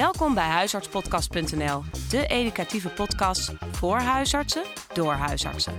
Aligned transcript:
Welkom 0.00 0.34
bij 0.34 0.48
huisartspodcast.nl, 0.48 1.82
de 2.10 2.26
educatieve 2.26 2.88
podcast 2.88 3.52
voor 3.72 3.96
huisartsen 3.96 4.62
door 4.92 5.12
huisartsen. 5.12 5.74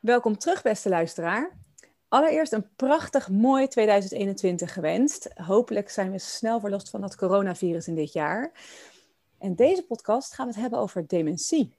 Welkom 0.00 0.38
terug, 0.38 0.62
beste 0.62 0.88
luisteraar. 0.88 1.58
Allereerst 2.08 2.52
een 2.52 2.74
prachtig 2.76 3.28
mooi 3.28 3.68
2021 3.68 4.72
gewenst. 4.72 5.30
Hopelijk 5.34 5.90
zijn 5.90 6.10
we 6.10 6.18
snel 6.18 6.60
verlost 6.60 6.90
van 6.90 7.00
dat 7.00 7.16
coronavirus 7.16 7.88
in 7.88 7.94
dit 7.94 8.12
jaar. 8.12 8.52
En 9.38 9.54
deze 9.54 9.86
podcast 9.86 10.34
gaan 10.34 10.46
we 10.46 10.52
het 10.52 10.60
hebben 10.60 10.78
over 10.78 11.06
dementie. 11.06 11.74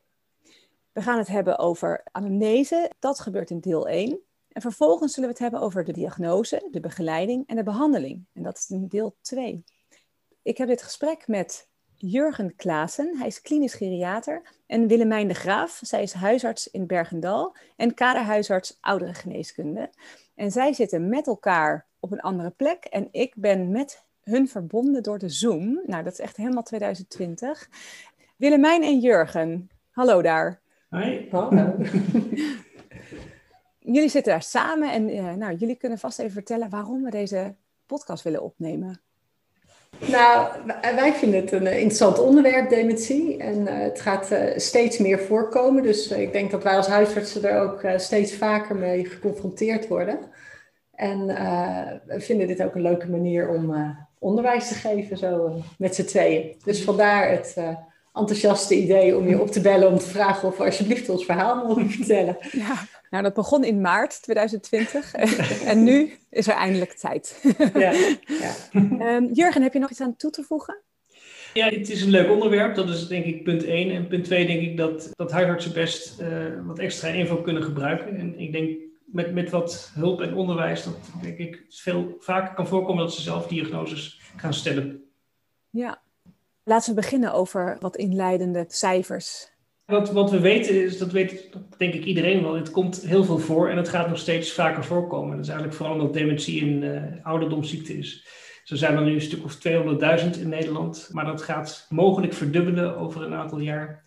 We 0.91 1.02
gaan 1.02 1.18
het 1.18 1.27
hebben 1.27 1.57
over 1.57 2.04
anamnese, 2.11 2.91
dat 3.00 3.20
gebeurt 3.20 3.50
in 3.50 3.59
deel 3.59 3.88
1. 3.88 4.20
En 4.52 4.62
vervolgens 4.62 5.14
zullen 5.14 5.30
we 5.30 5.36
het 5.36 5.44
hebben 5.44 5.62
over 5.62 5.84
de 5.84 5.94
diagnose, 5.94 6.68
de 6.72 6.80
begeleiding 6.80 7.48
en 7.48 7.56
de 7.56 7.64
behandeling. 7.64 8.26
En 8.34 8.44
dat 8.44 8.58
is 8.58 8.70
in 8.70 8.88
deel 8.88 9.16
2. 9.22 9.64
Ik 10.42 10.58
heb 10.58 10.68
dit 10.68 10.82
gesprek 10.82 11.28
met 11.28 11.70
Jurgen 11.98 12.56
Klaassen, 12.56 13.18
hij 13.18 13.28
is 13.28 13.42
klinisch 13.42 13.73
geriater, 13.73 14.42
en 14.68 14.88
Willemijn 14.88 15.28
de 15.28 15.34
Graaf, 15.34 15.80
zij 15.84 16.02
is 16.02 16.14
huisarts 16.14 16.68
in 16.68 16.88
Bergendal 16.88 17.56
en 17.76 17.94
kaderhuisarts 17.94 18.78
ouderengeneeskunde. 18.80 19.90
En 20.36 20.52
zij 20.52 20.73
zitten 20.73 21.09
met 21.09 21.28
elkaar 21.28 21.88
op 22.00 22.12
een 22.12 22.22
andere 22.22 22.50
plek 22.50 22.84
en 22.84 23.08
ik 23.12 23.34
ben 23.36 23.72
met 23.72 24.06
hun 24.22 24.48
verbonden 24.48 25.04
door 25.04 25.18
de 25.18 25.30
Zoom. 25.30 25.81
Nou, 25.86 26.04
dat 26.04 26.14
is 26.14 26.20
echt 26.20 26.38
helemaal 26.38 26.64
2020. 26.64 27.70
Willemijn 28.36 28.84
en 28.84 29.00
Jurgen, 29.00 29.70
hallo 29.92 30.22
daar. 30.22 30.62
Hoi. 30.90 31.28
Hallo. 31.31 31.76
jullie 33.94 34.09
zitten 34.09 34.31
daar 34.31 34.44
samen 34.44 34.91
en 34.91 35.09
uh, 35.09 35.34
nou, 35.34 35.55
jullie 35.55 35.76
kunnen 35.76 35.98
vast 35.98 36.20
even 36.20 36.31
vertellen 36.31 36.70
waarom 36.70 37.04
we 37.04 37.09
deze 37.09 37.55
podcast 37.86 38.23
willen 38.23 38.44
opnemen. 38.44 39.02
Nou, 40.00 40.48
wij 40.81 41.14
vinden 41.14 41.42
het 41.42 41.52
een 41.52 41.67
interessant 41.67 42.19
onderwerp, 42.19 42.69
dementie. 42.69 43.38
En 43.38 43.58
uh, 43.58 43.80
het 43.80 44.02
gaat 44.02 44.31
uh, 44.31 44.39
steeds 44.56 44.97
meer 44.97 45.19
voorkomen. 45.19 45.84
Dus 45.84 46.08
ik 46.08 46.34
denk 46.34 46.52
dat 46.52 46.64
wij 46.64 46.75
als 46.75 46.88
huisartsen 46.88 47.44
er 47.44 47.62
ook 47.62 47.86
steeds 48.00 48.34
vaker 48.34 48.75
mee 48.75 49.06
geconfronteerd 49.06 49.88
worden. 49.88 50.19
En 50.92 51.25
we 52.06 52.19
vinden 52.19 52.47
dit 52.47 52.64
ook 52.64 52.75
een 52.75 52.81
leuke 52.81 53.09
manier 53.09 53.50
om 53.50 53.95
onderwijs 54.19 54.67
te 54.67 54.73
geven, 54.73 55.17
zo 55.17 55.62
met 55.78 55.95
z'n 55.95 56.06
tweeën. 56.06 56.56
Dus 56.64 56.84
vandaar 56.84 57.30
het 57.30 57.56
enthousiaste 58.14 58.75
idee 58.75 59.17
om 59.17 59.28
je 59.28 59.42
op 59.42 59.52
te 59.52 59.62
bellen 59.62 59.88
om 59.88 59.97
te 59.97 60.06
vragen 60.06 60.47
of 60.47 60.58
we 60.58 60.64
alsjeblieft 60.64 61.09
ons 61.09 61.25
verhaal 61.25 61.67
mogen 61.67 61.89
vertellen. 61.89 62.38
Ja, 62.52 62.73
nou 63.12 63.23
dat 63.23 63.34
begon 63.34 63.64
in 63.64 63.81
maart 63.81 64.22
2020 64.22 65.14
en 65.72 65.84
nu 65.84 66.14
is 66.30 66.48
er 66.48 66.54
eindelijk 66.54 66.94
tijd. 66.94 67.44
Ja, 67.73 67.92
ja. 68.26 68.53
Um, 69.16 69.30
Jurgen, 69.38 69.62
heb 69.62 69.73
je 69.73 69.80
nog 69.80 69.90
iets 69.90 70.02
aan 70.02 70.16
toe 70.16 70.31
te 70.31 70.44
voegen? 70.44 70.81
Ja, 71.53 71.70
het 71.70 71.90
is 71.90 72.02
een 72.02 72.09
leuk 72.09 72.30
onderwerp. 72.30 72.76
Dat 72.76 72.90
is 72.90 73.08
denk 73.08 73.26
ik 73.26 73.44
punt 73.44 73.64
1. 73.64 73.92
En 73.92 74.08
punt 74.08 74.23
2 74.23 74.45
denk 74.45 74.62
ik 74.62 74.78
dat, 74.78 75.09
dat 75.16 75.31
huisartsen 75.31 75.73
best 75.73 76.22
uh, 76.22 76.28
wat 76.66 76.80
extra 76.80 77.08
info 77.08 77.42
kunnen 77.42 77.64
gebruiken. 77.64 78.18
En 78.18 78.40
ik 78.40 78.52
denk 78.52 78.80
met, 79.06 79.34
met 79.34 79.50
wat 79.50 79.92
hulp 79.94 80.22
en 80.22 80.34
onderwijs 80.34 80.84
dat 80.84 80.98
denk 81.22 81.38
ik 81.38 81.66
veel 81.70 82.16
vaker 82.20 82.53
kan 82.53 82.68
voorkomen 82.68 83.03
dat 83.03 83.14
ze 83.14 83.22
zelf 83.22 83.48
diagnoses 83.48 84.22
gaan 84.36 84.53
stellen. 84.53 85.03
Ja, 85.70 86.02
Laten 86.64 86.96
we 86.96 87.02
beginnen 87.02 87.34
over 87.34 87.78
wat 87.80 87.96
inleidende 87.96 88.66
cijfers. 88.68 89.52
Wat, 89.92 90.11
wat 90.11 90.31
we 90.31 90.39
weten 90.39 90.84
is, 90.84 90.97
dat 90.97 91.11
weet 91.11 91.50
denk 91.78 91.94
ik 91.94 92.06
iedereen 92.06 92.42
wel, 92.42 92.56
het 92.56 92.72
komt 92.72 93.02
heel 93.02 93.23
veel 93.23 93.38
voor 93.38 93.70
en 93.70 93.78
het 93.78 93.89
gaat 93.89 94.09
nog 94.09 94.17
steeds 94.17 94.52
vaker 94.52 94.84
voorkomen. 94.84 95.36
Dat 95.36 95.45
is 95.45 95.47
eigenlijk 95.47 95.78
vooral 95.78 95.95
omdat 95.95 96.14
dementie 96.14 96.61
een 96.61 96.84
uh, 96.84 97.25
ouderdomsziekte 97.25 97.97
is. 97.97 98.28
Zo 98.64 98.75
zijn 98.75 98.95
er 98.95 99.03
nu 99.03 99.14
een 99.14 99.22
stuk 99.22 99.44
of 99.44 99.56
200.000 99.56 100.39
in 100.39 100.50
Nederland, 100.50 101.09
maar 101.12 101.25
dat 101.25 101.42
gaat 101.42 101.88
mogelijk 101.89 102.34
verdubbelen 102.34 102.97
over 102.97 103.22
een 103.22 103.34
aantal 103.34 103.59
jaar. 103.59 104.03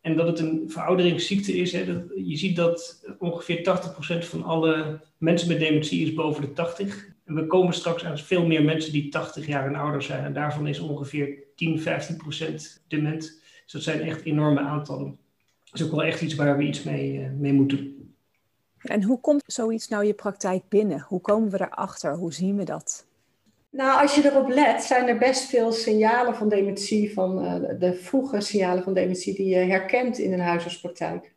En 0.00 0.16
dat 0.16 0.26
het 0.26 0.38
een 0.38 0.64
verouderingsziekte 0.66 1.56
is, 1.56 1.72
hè, 1.72 1.84
dat, 1.84 2.02
je 2.26 2.36
ziet 2.36 2.56
dat 2.56 3.04
ongeveer 3.18 3.78
80% 4.24 4.26
van 4.26 4.42
alle 4.42 5.00
mensen 5.18 5.48
met 5.48 5.58
dementie 5.58 6.06
is 6.06 6.14
boven 6.14 6.42
de 6.42 6.52
80. 6.52 7.08
En 7.24 7.34
we 7.34 7.46
komen 7.46 7.74
straks 7.74 8.04
aan 8.04 8.18
veel 8.18 8.46
meer 8.46 8.64
mensen 8.64 8.92
die 8.92 9.08
80 9.08 9.46
jaar 9.46 9.66
en 9.66 9.74
ouder 9.74 10.02
zijn. 10.02 10.24
En 10.24 10.32
daarvan 10.32 10.66
is 10.66 10.78
ongeveer 10.78 11.38
10, 11.54 11.80
15 11.80 12.16
procent 12.16 12.84
dement. 12.88 13.44
Dus 13.66 13.72
dat 13.72 13.82
zijn 13.82 14.08
echt 14.08 14.24
enorme 14.24 14.60
aantallen. 14.60 15.18
Dat 15.64 15.80
is 15.80 15.86
ook 15.86 15.90
wel 15.90 16.04
echt 16.04 16.20
iets 16.20 16.34
waar 16.34 16.56
we 16.56 16.64
iets 16.64 16.82
mee, 16.82 17.18
uh, 17.18 17.30
mee 17.30 17.52
moeten. 17.52 17.94
En 18.82 19.02
hoe 19.02 19.20
komt 19.20 19.42
zoiets 19.46 19.88
nou 19.88 20.04
je 20.04 20.14
praktijk 20.14 20.62
binnen? 20.68 21.00
Hoe 21.08 21.20
komen 21.20 21.50
we 21.50 21.60
erachter? 21.60 22.14
Hoe 22.14 22.32
zien 22.32 22.56
we 22.56 22.64
dat? 22.64 23.06
Nou, 23.70 24.02
als 24.02 24.14
je 24.14 24.24
erop 24.30 24.48
let, 24.48 24.82
zijn 24.82 25.08
er 25.08 25.18
best 25.18 25.44
veel 25.44 25.72
signalen 25.72 26.34
van 26.34 26.48
dementie, 26.48 27.12
van 27.12 27.44
uh, 27.44 27.78
de 27.78 27.94
vroege 27.94 28.40
signalen 28.40 28.82
van 28.82 28.94
dementie 28.94 29.34
die 29.34 29.48
je 29.48 29.56
herkent 29.56 30.18
in 30.18 30.32
een 30.32 30.40
huisartspraktijk. 30.40 31.34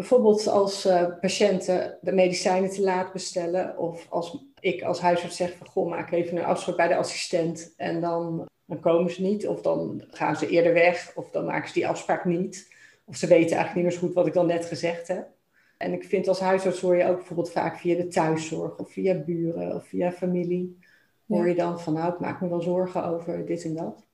Bijvoorbeeld 0.00 0.46
als 0.46 0.86
uh, 0.86 1.06
patiënten 1.20 1.98
de 2.00 2.12
medicijnen 2.12 2.70
te 2.70 2.82
laat 2.82 3.12
bestellen 3.12 3.78
of 3.78 4.06
als 4.08 4.44
ik 4.60 4.82
als 4.82 5.00
huisarts 5.00 5.36
zeg 5.36 5.56
van 5.56 5.66
goh, 5.66 5.88
maak 5.88 6.10
even 6.10 6.36
een 6.36 6.44
afspraak 6.44 6.76
bij 6.76 6.88
de 6.88 6.96
assistent 6.96 7.74
en 7.76 8.00
dan, 8.00 8.48
dan 8.64 8.80
komen 8.80 9.10
ze 9.10 9.22
niet 9.22 9.48
of 9.48 9.62
dan 9.62 10.04
gaan 10.10 10.36
ze 10.36 10.48
eerder 10.48 10.72
weg 10.72 11.12
of 11.14 11.30
dan 11.30 11.44
maken 11.44 11.68
ze 11.68 11.74
die 11.74 11.88
afspraak 11.88 12.24
niet. 12.24 12.72
Of 13.04 13.16
ze 13.16 13.26
weten 13.26 13.56
eigenlijk 13.56 13.74
niet 13.74 13.84
meer 13.84 13.92
zo 13.92 14.06
goed 14.06 14.14
wat 14.14 14.26
ik 14.26 14.32
dan 14.32 14.46
net 14.46 14.64
gezegd 14.64 15.08
heb. 15.08 15.28
En 15.76 15.92
ik 15.92 16.04
vind 16.04 16.28
als 16.28 16.40
huisarts 16.40 16.80
hoor 16.80 16.96
je 16.96 17.06
ook 17.06 17.16
bijvoorbeeld 17.16 17.50
vaak 17.50 17.78
via 17.78 17.96
de 17.96 18.08
thuiszorg 18.08 18.78
of 18.78 18.92
via 18.92 19.14
buren 19.14 19.74
of 19.74 19.86
via 19.86 20.12
familie. 20.12 20.78
Hoor 21.26 21.48
je 21.48 21.54
dan 21.54 21.80
van 21.80 21.92
nou, 21.92 22.12
ik 22.12 22.20
maak 22.20 22.40
me 22.40 22.48
wel 22.48 22.62
zorgen 22.62 23.04
over 23.04 23.46
dit 23.46 23.64
en 23.64 23.74
dat. 23.74 24.06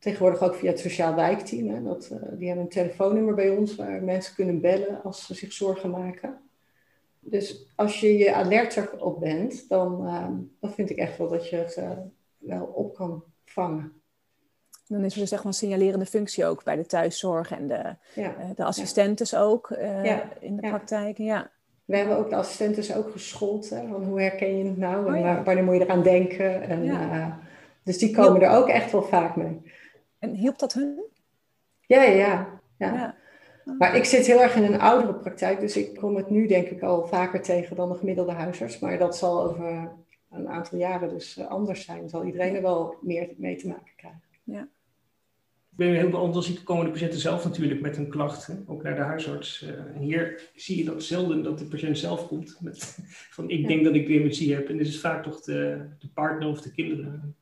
Tegenwoordig 0.00 0.42
ook 0.42 0.54
via 0.54 0.70
het 0.70 0.80
sociaal 0.80 1.14
wijkteam. 1.14 1.68
Hè, 1.68 1.82
dat, 1.82 2.10
uh, 2.12 2.18
die 2.32 2.46
hebben 2.46 2.64
een 2.64 2.70
telefoonnummer 2.70 3.34
bij 3.34 3.50
ons 3.50 3.76
waar 3.76 4.02
mensen 4.02 4.34
kunnen 4.34 4.60
bellen 4.60 5.02
als 5.02 5.26
ze 5.26 5.34
zich 5.34 5.52
zorgen 5.52 5.90
maken. 5.90 6.40
Dus 7.18 7.66
als 7.76 8.00
je 8.00 8.18
je 8.18 8.34
alerter 8.34 9.00
op 9.00 9.20
bent, 9.20 9.68
dan, 9.68 10.06
uh, 10.06 10.26
dan 10.60 10.72
vind 10.72 10.90
ik 10.90 10.96
echt 10.96 11.18
wel 11.18 11.28
dat 11.28 11.48
je 11.48 11.56
het 11.56 11.76
uh, 11.76 11.90
wel 12.38 12.64
op 12.64 12.94
kan 12.94 13.24
vangen. 13.44 13.92
Dan 14.86 15.04
is 15.04 15.14
er 15.14 15.20
dus 15.20 15.32
echt 15.32 15.44
een 15.44 15.52
signalerende 15.52 16.06
functie 16.06 16.46
ook 16.46 16.64
bij 16.64 16.76
de 16.76 16.86
thuiszorg 16.86 17.50
en 17.50 17.66
de, 17.66 17.96
ja. 18.14 18.34
de 18.54 18.64
assistentes 18.64 19.30
ja. 19.30 19.40
ook 19.40 19.68
ja. 20.02 20.32
in 20.40 20.56
de 20.56 20.68
praktijk. 20.68 21.18
Ja. 21.18 21.50
We 21.84 21.96
hebben 21.96 22.16
ook 22.16 22.30
de 22.30 22.36
assistentes 22.36 22.94
ook 22.94 23.10
geschoold. 23.10 23.70
Hè, 23.70 23.88
van 23.88 24.04
hoe 24.04 24.20
herken 24.20 24.58
je 24.58 24.64
het 24.64 24.76
nou 24.76 25.06
en 25.06 25.14
oh, 25.14 25.22
waar, 25.22 25.44
wanneer 25.44 25.64
moet 25.64 25.74
je 25.74 25.80
eraan 25.80 26.02
denken. 26.02 26.62
En, 26.62 27.38
dus 27.82 27.98
die 27.98 28.14
komen 28.14 28.42
er 28.42 28.50
ook 28.50 28.68
echt 28.68 28.92
wel 28.92 29.02
vaak 29.02 29.36
mee. 29.36 29.60
En 30.20 30.34
hielp 30.34 30.58
dat 30.58 30.72
hun? 30.72 31.02
Ja, 31.80 32.02
ja, 32.02 32.14
ja. 32.14 32.60
ja. 32.78 33.16
Maar 33.78 33.96
ik 33.96 34.04
zit 34.04 34.26
heel 34.26 34.42
erg 34.42 34.54
in 34.54 34.62
een 34.62 34.80
oudere 34.80 35.14
praktijk, 35.14 35.60
dus 35.60 35.76
ik 35.76 35.94
kom 35.94 36.16
het 36.16 36.30
nu 36.30 36.46
denk 36.46 36.68
ik 36.68 36.82
al 36.82 37.06
vaker 37.06 37.42
tegen 37.42 37.76
dan 37.76 37.88
de 37.88 37.98
gemiddelde 37.98 38.32
huisarts. 38.32 38.78
Maar 38.78 38.98
dat 38.98 39.16
zal 39.16 39.42
over 39.42 39.92
een 40.30 40.48
aantal 40.48 40.78
jaren 40.78 41.08
dus 41.08 41.36
eh, 41.36 41.46
anders 41.46 41.84
zijn. 41.84 41.98
Dan 41.98 42.08
zal 42.08 42.24
iedereen 42.24 42.54
er 42.54 42.62
wel 42.62 42.96
meer 43.02 43.28
mee 43.36 43.56
te 43.56 43.68
maken 43.68 43.92
krijgen. 43.96 44.22
Ja. 44.44 44.68
Bij 45.68 45.94
heel 45.94 46.10
veel 46.10 46.18
andere 46.18 46.44
zieken 46.44 46.64
komen 46.64 46.84
de 46.84 46.90
patiënten 46.90 47.20
zelf 47.20 47.44
natuurlijk 47.44 47.80
met 47.80 47.96
een 47.96 48.08
klacht, 48.08 48.46
hè? 48.46 48.54
ook 48.66 48.82
naar 48.82 48.94
de 48.94 49.00
huisarts. 49.00 49.62
Uh, 49.62 49.68
en 49.70 50.00
hier 50.00 50.50
zie 50.54 50.78
je 50.78 50.84
dat 50.84 51.02
zelden 51.02 51.42
dat 51.42 51.58
de 51.58 51.64
patiënt 51.64 51.98
zelf 51.98 52.26
komt 52.26 52.56
met 52.60 52.98
van 53.36 53.50
ik 53.50 53.66
denk 53.66 53.84
dat 53.84 53.94
ik 53.94 54.06
dementie 54.06 54.54
heb. 54.54 54.68
En 54.68 54.76
dit 54.76 54.86
is 54.86 55.00
vaak 55.00 55.22
toch 55.22 55.40
de, 55.40 55.86
de 55.98 56.08
partner 56.08 56.48
of 56.48 56.60
de 56.60 56.72
kinderen. 56.72 57.36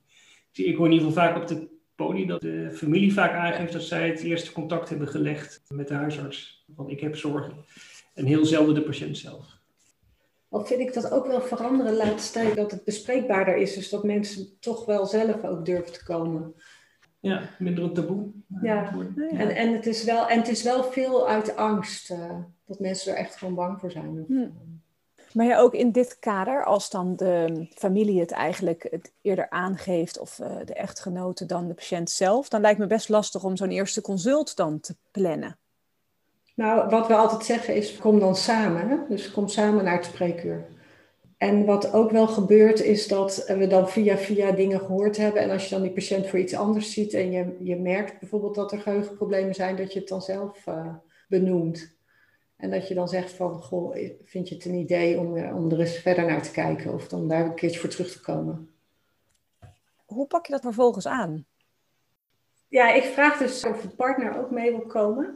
Ik 0.52 0.76
hoor 0.76 0.86
in 0.86 0.92
ieder 0.92 1.08
geval 1.08 1.24
vaak 1.24 1.36
op 1.36 1.46
de 1.48 1.77
poli 1.98 2.26
dat 2.26 2.40
de 2.40 2.70
familie 2.72 3.12
vaak 3.12 3.32
aangeeft 3.32 3.72
dat 3.72 3.82
zij 3.82 4.08
het 4.08 4.20
eerste 4.20 4.52
contact 4.52 4.88
hebben 4.88 5.08
gelegd 5.08 5.62
met 5.68 5.88
de 5.88 5.94
huisarts. 5.94 6.64
Van 6.74 6.90
ik 6.90 7.00
heb 7.00 7.16
zorgen. 7.16 7.52
En 8.14 8.24
heel 8.24 8.44
zelden 8.44 8.74
de 8.74 8.82
patiënt 8.82 9.18
zelf. 9.18 9.58
Al 10.48 10.64
vind 10.64 10.80
ik 10.80 10.94
dat 10.94 11.10
ook 11.10 11.26
wel 11.26 11.40
veranderen 11.40 11.92
de 11.92 12.04
laatste 12.04 12.32
tijd, 12.32 12.56
dat 12.56 12.70
het 12.70 12.84
bespreekbaarder 12.84 13.56
is. 13.56 13.74
Dus 13.74 13.88
dat 13.88 14.04
mensen 14.04 14.58
toch 14.60 14.84
wel 14.84 15.06
zelf 15.06 15.44
ook 15.44 15.64
durven 15.64 15.92
te 15.92 16.04
komen. 16.04 16.54
Ja, 17.20 17.50
minder 17.58 17.84
een 17.84 17.92
taboe. 17.92 18.30
Ja, 18.62 18.94
en, 19.16 19.56
en, 19.56 19.72
het 19.72 19.86
is 19.86 20.04
wel, 20.04 20.28
en 20.28 20.38
het 20.38 20.48
is 20.48 20.62
wel 20.62 20.84
veel 20.84 21.28
uit 21.28 21.56
angst. 21.56 22.10
Uh, 22.10 22.38
dat 22.66 22.78
mensen 22.78 23.12
er 23.12 23.18
echt 23.18 23.36
gewoon 23.36 23.54
bang 23.54 23.80
voor 23.80 23.90
zijn. 23.90 24.24
Hm. 24.26 24.48
Maar 25.32 25.46
ja, 25.46 25.58
ook 25.58 25.74
in 25.74 25.92
dit 25.92 26.18
kader, 26.18 26.64
als 26.64 26.90
dan 26.90 27.16
de 27.16 27.66
familie 27.74 28.20
het 28.20 28.30
eigenlijk 28.30 28.86
het 28.90 29.12
eerder 29.22 29.50
aangeeft, 29.50 30.18
of 30.18 30.38
uh, 30.38 30.46
de 30.64 30.74
echtgenote 30.74 31.46
dan 31.46 31.68
de 31.68 31.74
patiënt 31.74 32.10
zelf, 32.10 32.48
dan 32.48 32.60
lijkt 32.60 32.78
me 32.78 32.86
best 32.86 33.08
lastig 33.08 33.44
om 33.44 33.56
zo'n 33.56 33.70
eerste 33.70 34.00
consult 34.00 34.56
dan 34.56 34.80
te 34.80 34.96
plannen. 35.10 35.58
Nou, 36.54 36.88
wat 36.90 37.06
we 37.06 37.14
altijd 37.14 37.44
zeggen 37.44 37.74
is, 37.74 37.96
kom 37.96 38.20
dan 38.20 38.36
samen. 38.36 38.88
Hè? 38.88 38.96
Dus 39.08 39.30
kom 39.30 39.48
samen 39.48 39.84
naar 39.84 39.96
het 39.96 40.04
spreekuur. 40.04 40.66
En 41.36 41.64
wat 41.64 41.92
ook 41.92 42.10
wel 42.10 42.26
gebeurt, 42.26 42.80
is 42.80 43.08
dat 43.08 43.44
we 43.46 43.66
dan 43.66 43.88
via 43.88 44.16
via 44.16 44.52
dingen 44.52 44.80
gehoord 44.80 45.16
hebben. 45.16 45.42
En 45.42 45.50
als 45.50 45.64
je 45.64 45.74
dan 45.74 45.82
die 45.82 45.92
patiënt 45.92 46.26
voor 46.26 46.38
iets 46.38 46.54
anders 46.54 46.92
ziet 46.92 47.14
en 47.14 47.30
je, 47.30 47.56
je 47.60 47.76
merkt 47.76 48.20
bijvoorbeeld 48.20 48.54
dat 48.54 48.72
er 48.72 48.80
geheugenproblemen 48.80 49.54
zijn, 49.54 49.76
dat 49.76 49.92
je 49.92 49.98
het 49.98 50.08
dan 50.08 50.22
zelf 50.22 50.66
uh, 50.66 50.94
benoemt. 51.28 51.97
En 52.58 52.70
dat 52.70 52.88
je 52.88 52.94
dan 52.94 53.08
zegt 53.08 53.32
van, 53.32 53.62
goh, 53.62 53.96
vind 54.24 54.48
je 54.48 54.54
het 54.54 54.64
een 54.64 54.74
idee 54.74 55.18
om, 55.18 55.36
eh, 55.36 55.56
om 55.56 55.70
er 55.70 55.80
eens 55.80 55.96
verder 55.96 56.26
naar 56.26 56.42
te 56.42 56.50
kijken 56.50 56.94
of 56.94 57.08
dan 57.08 57.28
daar 57.28 57.44
een 57.44 57.54
keertje 57.54 57.80
voor 57.80 57.88
terug 57.88 58.12
te 58.12 58.20
komen? 58.20 58.68
hoe 60.08 60.26
pak 60.26 60.46
je 60.46 60.52
dat 60.52 60.60
vervolgens 60.60 61.06
aan? 61.06 61.46
Ja, 62.68 62.92
ik 62.92 63.02
vraag 63.02 63.38
dus 63.38 63.64
of 63.64 63.80
de 63.80 63.88
partner 63.88 64.38
ook 64.38 64.50
mee 64.50 64.70
wil 64.70 64.86
komen. 64.86 65.34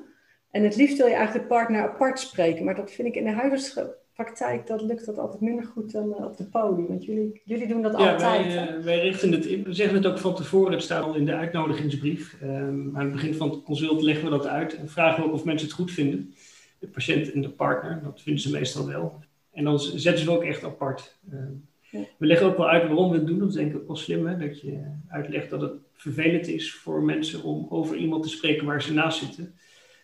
En 0.50 0.64
het 0.64 0.76
liefst 0.76 0.96
wil 0.96 1.06
je 1.06 1.14
eigenlijk 1.14 1.48
de 1.48 1.54
partner 1.54 1.82
apart 1.82 2.19
spreken. 2.19 2.64
Maar 2.64 2.74
dat 2.74 2.90
vind 2.90 3.08
ik 3.08 3.14
in 3.14 3.25
de 3.25 3.30
huidige 3.30 3.96
praktijk, 4.14 4.66
dat 4.66 4.82
lukt 4.82 5.06
dat 5.06 5.18
altijd 5.18 5.40
minder 5.40 5.64
goed 5.64 5.92
dan 5.92 6.14
eh, 6.14 6.25
op 6.25 6.36
de 6.36 6.44
podium. 6.44 6.86
Want 6.86 7.04
jullie, 7.04 7.40
jullie 7.44 7.66
doen 7.66 7.82
dat 7.82 7.98
ja, 7.98 8.12
altijd. 8.12 8.54
Wij, 8.54 8.78
uh, 8.78 8.84
wij 8.84 9.00
richten 9.00 9.32
het 9.32 9.44
in. 9.44 9.62
We 9.62 9.72
zeggen 9.72 9.96
het 9.96 10.06
ook 10.06 10.18
van 10.18 10.34
tevoren, 10.34 10.72
het 10.72 10.82
staat 10.82 11.02
al 11.02 11.14
in 11.14 11.25
de 11.25 11.34
uitnodigingsbrief. 11.34 12.36
Um, 12.42 12.96
aan 12.96 13.02
het 13.02 13.12
begin 13.12 13.34
van 13.34 13.50
het 13.50 13.62
consult 13.62 14.02
leggen 14.02 14.25
we 14.25 14.30
dat 14.30 14.46
uit 14.46 14.75
en 14.75 14.88
vragen 14.88 15.22
we 15.22 15.28
ook 15.28 15.34
of 15.34 15.44
mensen 15.44 15.66
het 15.66 15.76
goed 15.76 15.90
vinden. 15.90 16.34
De 16.82 16.88
patiënt 16.88 17.32
en 17.32 17.40
de 17.40 17.49
partner, 17.50 18.00
dat 18.02 18.23
vinden 18.23 18.43
ze 18.43 18.50
meestal 18.50 18.87
wel. 18.87 19.20
En 19.52 19.64
dan 19.64 19.79
zetten 19.81 20.25
ze 20.25 20.31
ook 20.31 20.43
echt 20.44 20.64
apart. 20.64 21.19
Ja. 21.31 21.49
We 22.19 22.26
leggen 22.26 22.46
ook 22.46 22.56
wel 22.56 22.69
uit 22.69 22.87
waarom 22.87 23.11
we 23.11 23.17
het 23.17 23.26
doen. 23.26 23.38
Dat 23.38 23.49
is 23.49 23.55
denk 23.55 23.70
ik 23.73 23.76
ook 23.81 23.87
wel 23.87 23.96
slim, 23.96 24.26
hè? 24.26 24.37
dat 24.38 24.61
je 24.61 24.82
uitlegt 25.08 25.50
dat 25.50 25.61
het 25.61 25.73
vervelend 25.93 26.49
is 26.49 26.75
voor 26.75 27.02
mensen 27.02 27.43
om 27.43 27.67
over 27.70 27.96
iemand 27.96 28.23
te 28.23 28.29
spreken 28.29 28.67
waar 28.67 28.82
ze 28.82 28.93
naast 28.93 29.19
zitten. 29.19 29.55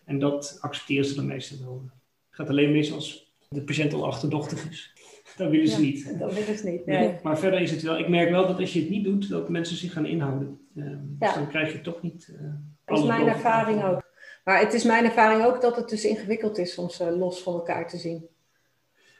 En 0.05 0.19
dat 0.19 0.57
accepteren 0.61 1.05
ze 1.05 1.15
dan 1.15 1.25
meestal 1.25 1.57
wel. 1.65 1.81
Het 2.29 2.35
gaat 2.35 2.49
alleen 2.49 2.71
mis 2.71 2.93
als 2.93 3.33
de 3.49 3.61
patiënt 3.61 3.93
al 3.93 4.05
achterdochtig 4.05 4.69
is. 4.69 4.93
Dat 5.37 5.49
willen 5.49 5.67
ze 5.67 5.75
Ja, 5.75 5.81
niet. 5.87 6.19
Dat 6.19 6.33
willen 6.33 6.57
ze 6.57 6.69
niet. 6.69 6.85
Nee. 6.85 7.15
Maar 7.23 7.39
verder 7.39 7.61
is 7.61 7.71
het 7.71 7.81
wel. 7.81 7.97
Ik 7.99 8.07
merk 8.09 8.29
wel 8.29 8.47
dat 8.47 8.59
als 8.59 8.73
je 8.73 8.79
het 8.79 8.89
niet 8.89 9.03
doet, 9.03 9.29
dat 9.29 9.49
mensen 9.49 9.75
zich 9.77 9.93
gaan 9.93 10.05
inhouden. 10.05 10.59
Ehm, 10.75 10.87
Ja. 10.87 10.97
Dus 11.19 11.33
dan 11.33 11.47
krijg 11.47 11.71
je 11.71 11.81
toch 11.81 12.01
niet. 12.01 12.35
eh, 12.39 12.45
Dat 12.85 12.97
is 12.99 13.03
mijn 13.05 13.27
ervaring 13.27 13.83
ook. 13.83 14.07
Maar 14.49 14.59
het 14.59 14.73
is 14.73 14.83
mijn 14.83 15.05
ervaring 15.05 15.45
ook 15.45 15.61
dat 15.61 15.75
het 15.75 15.89
dus 15.89 16.05
ingewikkeld 16.05 16.57
is 16.57 16.77
om 16.77 16.89
ze 16.89 17.11
los 17.11 17.41
van 17.43 17.53
elkaar 17.53 17.87
te 17.87 17.97
zien. 17.97 18.27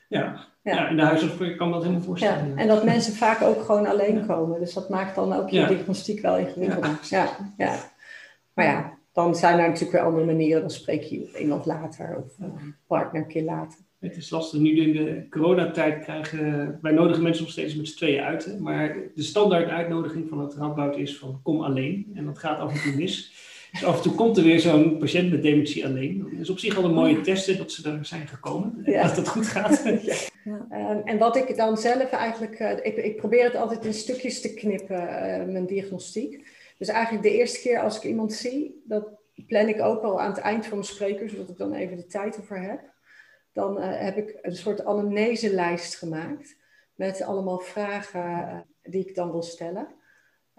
Ja. 0.08 0.48
Ja. 0.64 0.74
Ja. 0.74 0.90
in 0.90 0.96
de 0.96 1.02
huisarts 1.04 1.56
kan 1.58 1.72
dat 1.72 1.80
helemaal 1.82 2.00
Ja, 2.02 2.06
voorstellen. 2.08 2.58
en 2.58 2.68
dat 2.68 2.84
mensen 2.84 3.14
vaak 3.14 3.42
ook 3.42 3.62
gewoon 3.64 3.86
alleen 3.88 4.16
Ja. 4.18 4.26
komen. 4.26 4.60
Dus 4.60 4.74
dat 4.74 4.90
maakt 4.90 5.16
dan 5.16 5.34
ook 5.34 5.50
je 5.50 5.60
Ja. 5.60 5.68
diagnostiek 5.68 6.22
wel 6.22 6.38
ingewikkelder. 6.38 7.00
Ja. 7.10 7.30
Ja, 7.58 7.76
Maar 8.54 8.66
ja, 8.66 8.98
dan 9.14 9.36
zijn 9.36 9.60
er 9.60 9.66
natuurlijk 9.68 9.92
weer 9.92 10.02
andere 10.02 10.26
manieren. 10.26 10.62
Dan 10.62 10.70
spreek 10.72 11.04
je 11.04 11.38
iemand 11.40 11.66
later 11.66 12.24
of 12.26 12.40
een 12.40 12.76
partner 12.88 13.22
een 13.22 13.28
keer 13.28 13.44
later. 13.44 13.80
Het 14.00 14.16
is 14.18 14.30
lastig. 14.30 14.60
Nu 14.60 14.80
in 14.80 14.92
de 15.06 15.28
coronatijd 15.30 16.04
krijgen 16.04 16.78
wij 16.82 16.92
nodigen 16.92 17.24
mensen 17.24 17.44
nog 17.44 17.52
steeds 17.52 17.76
met 17.76 17.88
z'n 17.88 17.98
tweeën 17.98 18.24
uit. 18.24 18.46
hè. 18.46 18.58
Maar 18.60 18.96
de 19.16 19.24
standaard 19.24 19.70
uitnodiging 19.70 20.30
van 20.30 20.40
het 20.40 20.54
Radboud 20.54 20.98
is 20.98 21.18
van 21.18 21.40
kom 21.44 21.62
alleen. 21.64 22.12
En 22.16 22.26
dat 22.26 22.40
gaat 22.40 22.60
af 22.60 22.74
en 22.74 22.82
toe 22.92 22.96
mis. 23.02 23.48
Dus 23.72 23.86
af 23.86 23.96
en 23.96 24.02
toe 24.02 24.16
komt 24.16 24.38
er 24.38 24.44
weer 24.44 24.60
zo'n 24.60 24.98
patiënt 24.98 25.32
met 25.32 25.42
dementie 25.42 25.86
alleen. 25.86 26.30
Dat 26.32 26.40
is 26.40 26.50
op 26.50 26.60
zich 26.60 26.78
al 26.78 26.84
een 26.84 26.94
mooie 26.94 27.22
test 27.22 27.58
dat 27.58 27.72
ze 27.72 27.82
daar 27.82 28.06
zijn 28.06 28.28
gekomen. 28.28 28.82
En 28.84 28.92
Ja. 28.92 29.04
Dat 29.04 29.16
het 29.16 29.28
goed 29.28 29.48
gaat. 29.48 29.84
Ehm, 30.70 31.00
en 31.04 31.18
wat 31.18 31.36
ik 31.36 31.58
dan 31.58 31.78
zelf 31.78 32.12
eigenlijk, 32.12 32.60
eh, 32.60 32.72
ik, 32.72 32.98
ik 32.98 33.16
probeer 33.16 33.44
het 33.44 33.56
altijd 33.56 33.86
in 33.86 33.94
stukjes 33.94 34.42
te 34.42 34.54
knippen, 34.54 35.08
eh, 35.08 35.46
mijn 35.46 35.66
diagnostiek. 35.66 36.48
Dus 36.78 36.88
eigenlijk 36.88 37.24
de 37.24 37.34
eerste 37.34 37.60
keer 37.60 37.80
als 37.80 37.98
ik 37.98 38.04
iemand 38.04 38.34
zie, 38.34 38.84
dat 38.86 39.10
plan 39.48 39.68
ik 39.68 39.82
ook 39.82 40.02
al 40.02 40.22
aan 40.22 40.30
het 40.30 40.40
eind 40.40 40.66
van 40.66 40.78
mijn 40.78 40.90
spreker, 40.90 41.30
zodat 41.30 41.50
ik 41.50 41.58
dan 41.58 41.74
even 41.74 41.98
de 41.98 42.06
tijd 42.06 42.36
ervoor 42.36 42.58
heb. 42.58 42.82
Dan 43.54 43.80
eh, 43.80 44.00
heb 44.00 44.18
ik 44.18 44.38
een 44.42 44.56
soort 44.56 44.86
anamneselijst 44.86 45.96
gemaakt 45.96 46.56
met 46.96 47.22
allemaal 47.22 47.60
vragen 47.60 48.66
die 48.82 49.08
ik 49.08 49.16
dan 49.16 49.32
wil 49.32 49.44
stellen. 49.44 49.88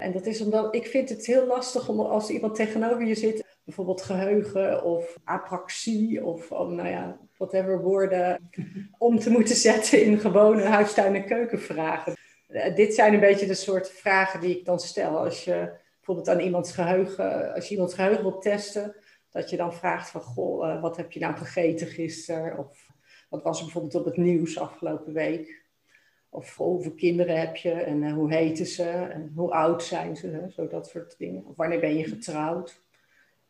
En 0.00 0.12
dat 0.12 0.26
is 0.26 0.41
omdat 0.41 0.75
ik 0.75 0.87
vind 0.87 1.08
het 1.08 1.26
heel 1.26 1.47
lastig 1.47 1.88
om 1.88 2.00
als 2.00 2.31
iemand 2.31 2.55
tegenover 2.55 3.06
je 3.06 3.14
zit, 3.14 3.58
bijvoorbeeld 3.64 4.02
geheugen 4.02 4.85
of 4.85 5.17
apraxie 5.25 6.25
of 6.25 6.52
oh, 6.52 6.69
nou 6.69 6.88
ja, 6.88 7.19
whatever 7.37 7.81
woorden, 7.82 8.50
om 8.99 9.19
te 9.19 9.31
moeten 9.31 9.56
zetten 9.56 10.02
in 10.02 10.19
gewone 10.19 10.62
huistuin- 10.62 11.14
en 11.14 11.26
keukenvragen. 11.26 12.17
Eh, 12.47 12.75
dit 12.75 12.94
zijn 12.94 13.14
een 13.14 13.20
beetje 13.20 13.47
de 13.47 13.55
soort 13.55 13.91
vragen 13.91 14.41
die 14.41 14.58
ik 14.58 14.64
dan 14.64 14.81
stel. 14.81 15.19
Als 15.19 15.44
je 15.44 15.73
bijvoorbeeld 15.97 16.29
aan 16.29 16.44
iemands 16.44 16.73
geheugen, 16.73 17.55
als 17.55 17.69
je 17.69 17.75
iemands 17.75 17.94
geheugen 17.94 18.23
wilt 18.23 18.43
testen, 18.43 18.96
dat 19.31 19.50
je 19.50 19.56
dan 19.56 19.75
vraagt 19.75 20.11
van, 20.11 20.20
goh, 20.20 20.70
eh, 20.70 20.82
wat 20.82 20.96
heb 20.96 21.12
je 21.12 21.20
nou 21.20 21.37
gegeten 21.37 21.87
gisteren? 21.87 22.58
Of 22.58 22.88
wat 23.29 23.43
was 23.43 23.58
er 23.58 23.64
bijvoorbeeld 23.64 23.94
op 23.94 24.05
het 24.05 24.17
nieuws 24.17 24.58
afgelopen 24.58 25.12
week? 25.12 25.59
Of 26.32 26.56
hoeveel 26.56 26.94
kinderen 26.94 27.41
heb 27.41 27.56
je 27.56 27.73
en 27.73 28.03
eh, 28.03 28.12
hoe 28.12 28.35
heten 28.35 28.67
ze 28.67 28.88
en 28.88 29.32
hoe 29.35 29.50
oud 29.50 29.82
zijn 29.82 30.17
ze? 30.17 30.27
Hè? 30.27 30.50
Zo 30.50 30.69
dat 30.69 30.88
soort 30.88 31.19
dingen. 31.19 31.44
Of 31.47 31.56
wanneer 31.56 31.81
ben 31.81 31.97
je 31.97 32.05
getrouwd? 32.05 32.82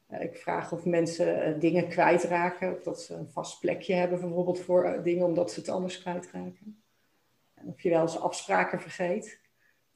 Eh, 0.06 0.23
ik 0.23 0.37
vraag 0.37 0.73
of 0.73 0.85
mensen 0.85 1.43
eh, 1.43 1.61
dingen 1.61 1.88
kwijtraken. 1.88 2.73
Of 2.73 2.82
dat 2.82 3.03
ze 3.03 3.15
een 3.15 3.29
vast 3.29 3.61
plekje 3.61 3.94
hebben 3.94 4.21
bijvoorbeeld 4.21 4.61
voor 4.61 5.00
dingen 5.03 5.27
omdat 5.27 5.53
ze 5.53 5.61
het 5.61 5.69
anders 5.69 6.00
kwijtraken. 6.00 6.82
En 7.55 7.69
of 7.69 7.81
je 7.81 7.91
wel 7.91 8.03
eens 8.03 8.21
afspraken 8.21 8.81
vergeet. 8.81 9.41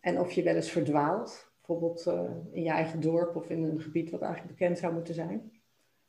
En 0.00 0.20
of 0.20 0.32
je 0.32 0.42
wel 0.42 0.54
eens 0.54 0.70
verdwaalt. 0.70 1.52
Bijvoorbeeld 1.66 2.06
in 2.52 2.62
je 2.62 2.70
eigen 2.70 3.00
dorp 3.00 3.36
of 3.36 3.48
in 3.48 3.62
een 3.62 3.80
gebied 3.80 4.10
wat 4.10 4.22
eigenlijk 4.22 4.56
bekend 4.56 4.78
zou 4.78 4.92
moeten 4.92 5.14
zijn. 5.14 5.52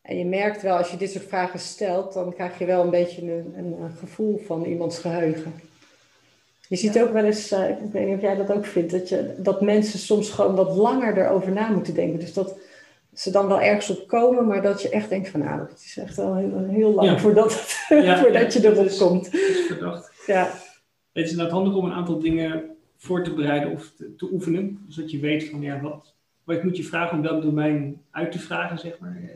En 0.02 0.18
je 0.18 0.26
merkt 0.26 0.62
wel, 0.62 0.78
als 0.78 0.92
je 0.92 0.98
dit 0.98 1.12
soort 1.12 1.24
vragen 1.24 1.60
stelt, 1.60 2.14
dan 2.14 2.34
krijg 2.34 2.60
je 2.60 2.66
wel 2.66 2.84
een 2.84 2.90
beetje 2.90 3.32
een, 3.32 3.80
een 3.82 3.92
gevoel 3.92 4.38
van 4.38 4.66
iemands 4.66 5.00
geheugen. 5.00 5.54
Je 6.70 6.76
ziet 6.76 7.00
ook 7.02 7.14
wel 7.14 7.24
eens, 7.24 7.52
eh, 7.52 7.70
ik 7.70 7.92
weet 7.92 8.06
niet 8.06 8.16
of 8.16 8.22
jij 8.22 8.36
dat 8.36 8.52
ook 8.52 8.66
vindt, 8.66 8.92
dat, 8.92 9.10
je, 9.10 9.36
dat 9.38 9.62
mensen 9.62 10.00
soms 10.00 10.30
gewoon 10.30 10.56
wat 10.56 10.76
langer 10.76 11.18
erover 11.18 11.52
na 11.52 11.70
moeten 11.70 11.94
denken. 11.94 12.20
Dus 12.20 12.34
dat 12.34 12.58
ze 13.14 13.32
dan 13.32 13.48
wel 13.48 13.62
ergens 13.62 13.90
op 14.00 14.08
komen, 14.08 14.48
maar 14.48 14.62
dat 14.62 14.82
je 14.82 14.90
echt 14.90 15.10
denkt 15.10 15.30
van 15.30 15.40
nou, 15.40 15.60
het 15.60 15.82
is 15.86 15.98
echt 15.98 16.16
wel 16.16 16.36
heel, 16.36 16.66
heel 16.70 16.94
lang 16.94 17.08
Ja. 17.10 17.20
voordat, 17.20 17.54
het- 17.88 18.04
Ja, 18.04 18.18
voordat 18.22 18.54
je 18.54 18.66
erop 18.72 18.86
is- 18.86 18.98
komt. 18.98 19.24
Dat 19.32 19.42
is 19.42 19.66
verdacht. 19.68 20.12
Ja, 20.28 20.44
Het 21.14 21.26
is 21.26 21.30
inderdaad 21.32 21.54
handig 21.54 21.76
om 21.76 21.86
een 21.86 21.92
aantal 21.94 22.20
dingen 22.20 22.64
voor 22.98 23.24
te 23.24 23.34
bereiden 23.34 23.72
of 23.72 23.92
te, 23.98 24.16
te 24.16 24.30
oefenen. 24.32 24.80
Zodat 24.88 25.12
je 25.12 25.20
weet 25.20 25.50
van 25.50 25.62
ja, 25.62 25.82
wat, 25.82 26.14
wat 26.44 26.64
moet 26.64 26.78
je 26.78 26.84
vragen 26.84 27.18
om 27.18 27.24
welk 27.24 27.42
domein 27.42 28.02
uit 28.12 28.32
te 28.32 28.40
vragen, 28.40 28.80
zeg 28.80 29.00
maar. 29.00 29.18
Eh, 29.24 29.30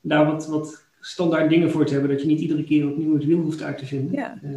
Daar 0.00 0.26
wat, 0.26 0.46
wat 0.46 0.84
standaard 1.00 1.50
dingen 1.50 1.70
voor 1.70 1.84
te 1.86 1.92
hebben, 1.92 2.10
dat 2.10 2.20
je 2.20 2.26
niet 2.26 2.40
iedere 2.40 2.64
keer 2.64 2.88
opnieuw 2.90 3.14
het 3.14 3.24
wiel 3.24 3.38
hoeft 3.38 3.62
uit 3.62 3.78
te 3.78 3.86
vinden. 3.86 4.12
Ja. 4.14 4.38
Eh, 4.42 4.50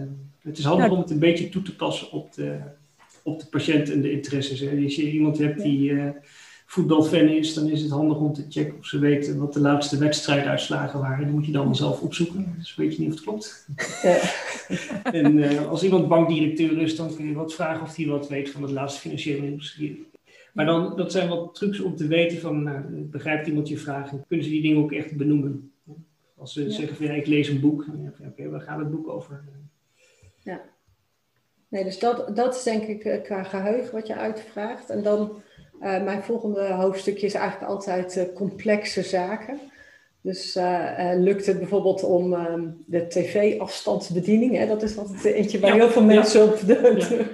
het 0.45 0.57
is 0.57 0.63
handig 0.63 0.85
Nou, 0.85 0.95
om 0.97 1.01
het 1.01 1.11
een 1.11 1.19
beetje 1.19 1.49
toe 1.49 1.61
te 1.61 1.75
passen 1.75 2.11
op 2.11 2.33
de, 2.33 2.57
op 3.23 3.39
de 3.39 3.45
patiënt 3.45 3.89
en 3.91 4.01
de 4.01 4.11
interesses. 4.11 4.59
Hè. 4.59 4.81
Als 4.83 4.95
je 4.95 5.11
iemand 5.11 5.37
hebt 5.37 5.61
die 5.61 5.91
eh, 5.99 6.09
voetbalfan 6.65 7.27
is, 7.27 7.53
dan 7.53 7.67
is 7.69 7.81
het 7.81 7.91
handig 7.91 8.17
om 8.17 8.33
te 8.33 8.45
checken 8.49 8.77
of 8.77 8.85
ze 8.85 8.99
weten 8.99 9.37
wat 9.37 9.53
de 9.53 9.59
laatste 9.59 9.97
wedstrijduitslagen 9.97 10.99
waren. 10.99 11.25
Die 11.25 11.33
moet 11.35 11.45
je 11.45 11.51
dan 11.51 11.65
wel 11.65 11.75
zelf 11.75 12.01
opzoeken, 12.01 12.53
dus 12.57 12.75
weet 12.75 12.95
je 12.95 12.99
niet 13.01 13.09
of 13.09 13.15
het 13.15 13.23
klopt. 13.23 13.67
ja. 14.03 14.19
En 15.11 15.43
eh, 15.43 15.67
als 15.67 15.83
iemand 15.83 16.07
bankdirecteur 16.07 16.77
is, 16.81 16.95
dan 16.95 17.15
kun 17.15 17.27
je 17.27 17.33
wat 17.33 17.53
vragen 17.53 17.81
of 17.83 17.95
hij 17.95 18.05
wat 18.05 18.27
weet 18.29 18.49
van 18.49 18.61
het 18.61 18.71
laatste 18.71 18.99
financiële 18.99 19.41
nieuws. 19.41 19.79
Maar 20.53 20.65
dan, 20.65 20.95
dat 20.95 21.11
zijn 21.11 21.29
wat 21.29 21.55
trucs 21.55 21.79
om 21.79 21.95
te 21.95 22.07
weten 22.07 22.37
van, 22.39 22.63
nou, 22.63 22.81
begrijpt 22.91 23.47
iemand 23.47 23.67
je 23.67 23.77
vraag 23.77 24.11
en 24.11 24.23
kunnen 24.27 24.45
ze 24.45 24.51
die 24.51 24.61
dingen 24.61 24.77
ook 24.83 24.91
echt 24.91 25.17
benoemen. 25.17 25.71
Als 26.37 26.53
ze 26.53 26.63
Ja. 26.63 26.69
zeggen 26.69 26.95
van, 26.95 27.05
ja, 27.05 27.11
ik 27.13 27.27
lees 27.27 27.47
een 27.47 27.59
boek, 27.59 27.85
dan 27.85 27.97
denk 28.01 28.17
je, 28.17 28.25
oké, 28.25 28.49
waar 28.49 28.61
gaat 28.61 28.79
het 28.79 28.91
boek 28.91 29.07
over? 29.07 29.43
Nee, 31.69 31.83
dus 31.83 31.99
dat, 31.99 32.35
dat 32.35 32.55
is 32.55 32.63
denk 32.63 32.83
ik 32.83 33.03
eh, 33.03 33.23
qua 33.23 33.43
geheugen 33.43 33.93
wat 33.93 34.07
je 34.07 34.15
uitvraagt. 34.15 34.89
En 34.89 35.03
dan 35.03 35.41
eh, 35.79 36.03
mijn 36.03 36.23
volgende 36.23 36.73
hoofdstukje 36.73 37.25
is 37.25 37.33
eigenlijk 37.33 37.71
altijd 37.71 38.17
eh, 38.17 38.33
complexe 38.35 39.01
zaken. 39.01 39.59
Dus 40.21 40.57
lukt 41.15 41.45
het 41.45 41.57
bijvoorbeeld 41.57 42.03
om 42.03 42.33
ehm, 42.33 42.69
de 42.85 43.07
tv-afstandsbediening, 43.07 44.57
hè? 44.57 44.67
dat 44.67 44.83
is 44.83 44.97
altijd 44.97 45.23
eentje 45.23 45.59
waar 45.59 45.69
Ja, 45.69 45.75
heel 45.75 45.89
veel 45.89 46.01
ja. 46.01 46.07
mensen 46.07 46.43
op 46.43 46.59
de, 46.59 47.25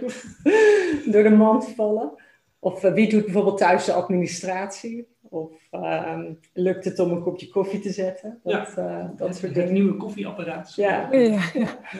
door 1.11 1.23
de 1.23 1.29
mand 1.29 1.67
vallen. 1.75 2.11
Of 2.59 2.81
wie 2.81 3.09
doet 3.09 3.25
bijvoorbeeld 3.25 3.57
thuis 3.57 3.85
de 3.85 3.93
administratie? 3.93 5.07
Of 5.33 5.51
ehm, 5.69 6.33
lukt 6.53 6.85
het 6.85 6.99
om 6.99 7.11
een 7.11 7.21
kopje 7.21 7.49
koffie 7.49 7.79
te 7.79 7.89
zetten? 7.91 8.39
Dat, 8.43 8.73
eh, 8.77 9.05
dat 9.15 9.27
het, 9.27 9.37
soort 9.37 9.41
het 9.41 9.53
dingen. 9.53 9.73
nieuwe 9.73 9.95
koffieapparaat. 9.97 10.73
Ja. 10.75 11.07
Ja, 11.11 11.19
ja, 11.21 11.41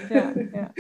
ja, 0.10 0.34
ja. 0.54 0.72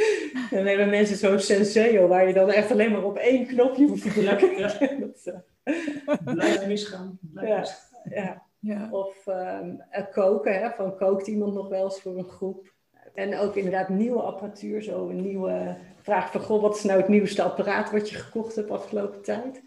Dan 0.49 0.65
hebben 0.65 0.89
mensen 0.89 1.17
zo'n 1.17 1.39
Senseo 1.39 2.07
waar 2.07 2.27
je 2.27 2.33
dan 2.33 2.49
echt 2.51 2.71
alleen 2.71 2.91
maar 2.91 3.03
op 3.03 3.17
één 3.17 3.45
knopje 3.47 3.87
hoeft 3.87 4.13
te 4.13 4.21
Ja, 4.21 4.35
drukken. 4.35 4.59
ja. 4.59 4.67
Dat, 5.05 5.43
eh, 5.63 6.13
Blijft 6.33 6.67
misgaan. 6.67 7.19
Blijft 7.21 7.51
Ja. 7.51 7.59
misgaan. 7.59 8.23
ja. 8.23 8.43
ja. 8.59 8.87
Of 8.91 9.27
ehm, 9.27 9.69
eh, 9.89 10.03
koken, 10.11 10.59
hè? 10.59 10.69
van 10.69 10.95
kookt 10.97 11.27
iemand 11.27 11.53
nog 11.53 11.67
wel 11.69 11.83
eens 11.83 12.01
voor 12.01 12.17
een 12.17 12.29
groep. 12.29 12.73
En 13.13 13.37
ook 13.37 13.55
inderdaad 13.55 13.89
nieuwe 13.89 14.21
apparatuur, 14.21 14.81
zo 14.83 15.09
een 15.09 15.21
nieuwe 15.21 15.75
vraag 16.01 16.31
van, 16.31 16.41
goh, 16.41 16.61
wat 16.61 16.75
is 16.75 16.83
nou 16.83 16.99
het 16.99 17.07
nieuwste 17.09 17.41
apparaat 17.41 17.91
wat 17.91 18.09
je 18.09 18.15
gekocht 18.15 18.55
hebt 18.55 18.71
afgelopen 18.71 19.21
tijd? 19.21 19.61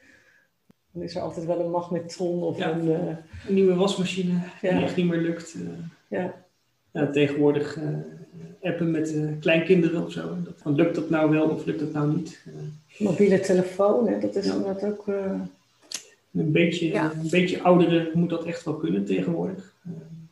Dan 0.95 1.03
is 1.03 1.15
er 1.15 1.21
altijd 1.23 1.47
wel 1.47 1.61
een 1.61 1.71
magnetron 1.71 2.43
of 2.43 2.59
Ja. 2.59 2.73
een, 2.73 2.95
eh, 2.95 3.17
Een 3.49 3.55
nieuwe 3.55 3.75
wasmachine 3.75 4.33
die 4.61 4.71
Ja. 4.71 4.83
echt 4.83 4.97
niet 4.97 5.07
meer 5.07 5.21
lukt. 5.21 5.55
eh. 5.55 5.61
ja, 6.19 6.35
Ja, 6.91 7.11
tegenwoordig 7.11 7.77
eh, 7.79 7.89
appen 8.71 8.91
met 8.91 9.15
kleinkinderen 9.41 10.05
of 10.05 10.13
zo. 10.13 10.37
Dat, 10.45 10.55
van, 10.57 10.75
lukt 10.75 10.95
dat 10.95 11.11
nou 11.11 11.31
wel 11.31 11.49
of 11.49 11.65
lukt 11.65 11.81
dat 11.81 11.93
nou 11.93 12.17
niet? 12.17 12.43
Eh, 12.47 12.53
mobiele 13.07 13.41
telefoon, 13.41 14.09
hè? 14.09 14.19
dat 14.19 14.35
is 14.37 14.47
Ja. 14.47 14.53
inderdaad 14.55 14.85
ook... 14.85 15.09
eh, 15.09 15.41
een, 16.33 16.53
beetje, 16.53 16.87
Ja. 16.87 17.13
een 17.23 17.31
beetje 17.31 17.63
ouderen 17.63 18.09
moet 18.15 18.31
dat 18.31 18.45
echt 18.45 18.65
wel 18.65 18.75
kunnen 18.75 19.05
tegenwoordig. 19.05 19.75
Eh, 19.85 19.91
een 19.93 20.29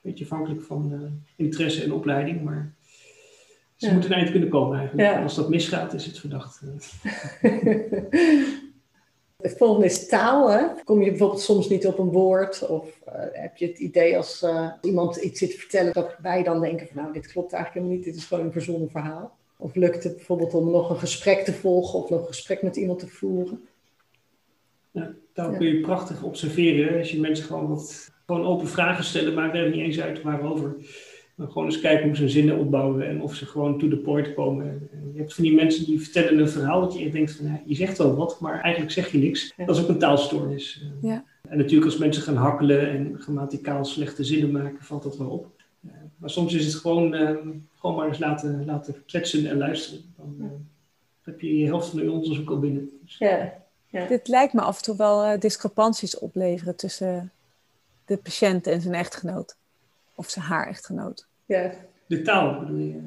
beetje 0.00 0.24
afhankelijk 0.24 0.62
van 0.62 0.90
eh, 0.92 0.98
interesse 1.46 1.82
en 1.82 1.92
opleiding, 1.92 2.42
maar 2.42 2.72
ze 3.76 3.86
Ja. 3.86 3.92
moeten 3.92 4.10
een 4.10 4.16
eind 4.16 4.30
kunnen 4.30 4.48
komen 4.48 4.78
eigenlijk. 4.78 5.08
Ja. 5.08 5.22
Als 5.22 5.34
dat 5.34 5.48
misgaat 5.48 5.92
is 5.94 6.06
het 6.06 6.18
verdacht. 6.18 6.60
eh. 9.44 9.50
Het 9.50 9.58
volgende 9.58 9.86
is 9.86 10.08
taal. 10.08 10.50
Hè? 10.50 10.66
Kom 10.84 11.02
je 11.02 11.10
bijvoorbeeld 11.10 11.40
soms 11.40 11.68
niet 11.68 11.86
op 11.86 11.98
een 11.98 12.10
woord? 12.10 12.66
Of 12.66 13.00
uh, 13.08 13.14
heb 13.32 13.56
je 13.56 13.66
het 13.66 13.78
idee 13.78 14.16
als 14.16 14.42
uh, 14.42 14.72
iemand 14.80 15.16
iets 15.16 15.38
zit 15.38 15.50
te 15.50 15.58
vertellen, 15.58 15.92
dat 15.92 16.16
wij 16.22 16.42
dan 16.42 16.60
denken 16.60 16.86
van 16.86 17.02
nou, 17.02 17.12
dit 17.12 17.32
klopt 17.32 17.52
eigenlijk 17.52 17.74
helemaal 17.74 18.04
niet, 18.04 18.14
dit 18.14 18.22
is 18.22 18.28
gewoon 18.28 18.44
een 18.44 18.52
verzonnen 18.52 18.90
verhaal. 18.90 19.36
Of 19.56 19.74
lukt 19.74 20.04
het 20.04 20.16
bijvoorbeeld 20.16 20.54
om 20.54 20.70
nog 20.70 20.90
een 20.90 20.98
gesprek 20.98 21.44
te 21.44 21.52
volgen 21.52 21.98
of 21.98 22.10
nog 22.10 22.20
een 22.20 22.26
gesprek 22.26 22.62
met 22.62 22.76
iemand 22.76 22.98
te 22.98 23.08
voeren? 23.08 23.68
Ja, 24.90 25.12
daar 25.32 25.56
kun 25.56 25.66
je 25.66 25.80
prachtig 25.80 26.22
observeren. 26.22 26.98
Als 26.98 27.10
je 27.10 27.20
mensen 27.20 27.44
gewoon 27.44 27.68
wat 27.68 28.12
gewoon 28.26 28.46
open 28.46 28.68
vragen 28.68 29.04
stellen, 29.04 29.34
maakt 29.34 29.54
er 29.54 29.70
niet 29.70 29.80
eens 29.80 30.00
uit 30.00 30.22
waarover. 30.22 30.74
Maar 31.34 31.46
gewoon 31.46 31.64
eens 31.64 31.80
kijken 31.80 32.06
hoe 32.06 32.16
ze 32.16 32.28
zinnen 32.28 32.58
opbouwen 32.58 33.08
en 33.08 33.22
of 33.22 33.34
ze 33.34 33.46
gewoon 33.46 33.78
to 33.78 33.88
the 33.88 33.96
point 33.96 34.34
komen. 34.34 34.88
Je 35.12 35.18
hebt 35.18 35.34
van 35.34 35.44
die 35.44 35.54
mensen 35.54 35.84
die 35.84 36.00
vertellen 36.00 36.38
een 36.38 36.48
verhaal 36.48 36.80
dat 36.80 36.98
je 36.98 37.10
denkt 37.10 37.32
van, 37.32 37.46
ja, 37.46 37.62
je 37.64 37.74
zegt 37.74 37.98
wel 37.98 38.14
wat, 38.14 38.40
maar 38.40 38.60
eigenlijk 38.60 38.92
zeg 38.92 39.12
je 39.12 39.18
niks. 39.18 39.54
Dat 39.56 39.76
is 39.76 39.82
ook 39.82 39.88
een 39.88 39.98
taalstoornis. 39.98 40.84
Ja. 41.00 41.24
En 41.48 41.58
natuurlijk 41.58 41.90
als 41.90 41.98
mensen 41.98 42.22
gaan 42.22 42.36
hakkelen 42.36 42.88
en 42.90 43.16
grammaticaal 43.18 43.84
slechte 43.84 44.24
zinnen 44.24 44.50
maken, 44.50 44.84
valt 44.84 45.02
dat 45.02 45.16
wel 45.16 45.28
op. 45.28 45.54
Maar 46.16 46.30
soms 46.30 46.54
is 46.54 46.66
het 46.66 46.74
gewoon, 46.74 47.14
uh, 47.14 47.30
gewoon 47.74 47.96
maar 47.96 48.08
eens 48.08 48.18
laten, 48.18 48.64
laten 48.64 49.04
kletsen 49.06 49.46
en 49.46 49.58
luisteren. 49.58 50.14
Dan 50.16 50.36
uh, 50.38 50.46
heb 51.22 51.40
je 51.40 51.58
je 51.58 51.66
helft 51.66 51.88
van 51.88 52.02
je 52.02 52.10
onderzoek 52.10 52.50
al 52.50 52.58
binnen. 52.58 52.90
Dus, 53.02 53.18
ja. 53.18 53.52
ja. 53.86 54.06
Dit 54.06 54.28
lijkt 54.28 54.52
me 54.52 54.60
af 54.60 54.76
en 54.76 54.82
toe 54.82 54.96
wel 54.96 55.24
uh, 55.24 55.40
discrepanties 55.40 56.18
opleveren 56.18 56.76
tussen 56.76 57.32
de 58.04 58.16
patiënt 58.16 58.66
en 58.66 58.80
zijn 58.80 58.94
echtgenoot. 58.94 59.56
Of 60.14 60.28
zijn 60.30 60.44
haar 60.44 60.66
echtgenoot. 60.68 61.26
Ja. 61.46 61.70
De 62.06 62.22
taal 62.22 62.58
bedoel 62.58 62.78
je? 62.78 63.00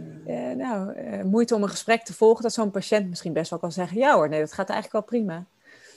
nou, 0.57 0.93
moeite 1.23 1.55
om 1.55 1.63
een 1.63 1.69
gesprek 1.69 2.03
te 2.03 2.13
volgen, 2.13 2.43
dat 2.43 2.53
zo'n 2.53 2.71
patiënt 2.71 3.09
misschien 3.09 3.33
best 3.33 3.49
wel 3.49 3.59
kan 3.59 3.71
zeggen: 3.71 3.97
ja 3.97 4.13
hoor, 4.15 4.29
nee, 4.29 4.39
dat 4.39 4.53
gaat 4.53 4.69
eigenlijk 4.69 5.09
wel 5.09 5.19
prima. 5.19 5.45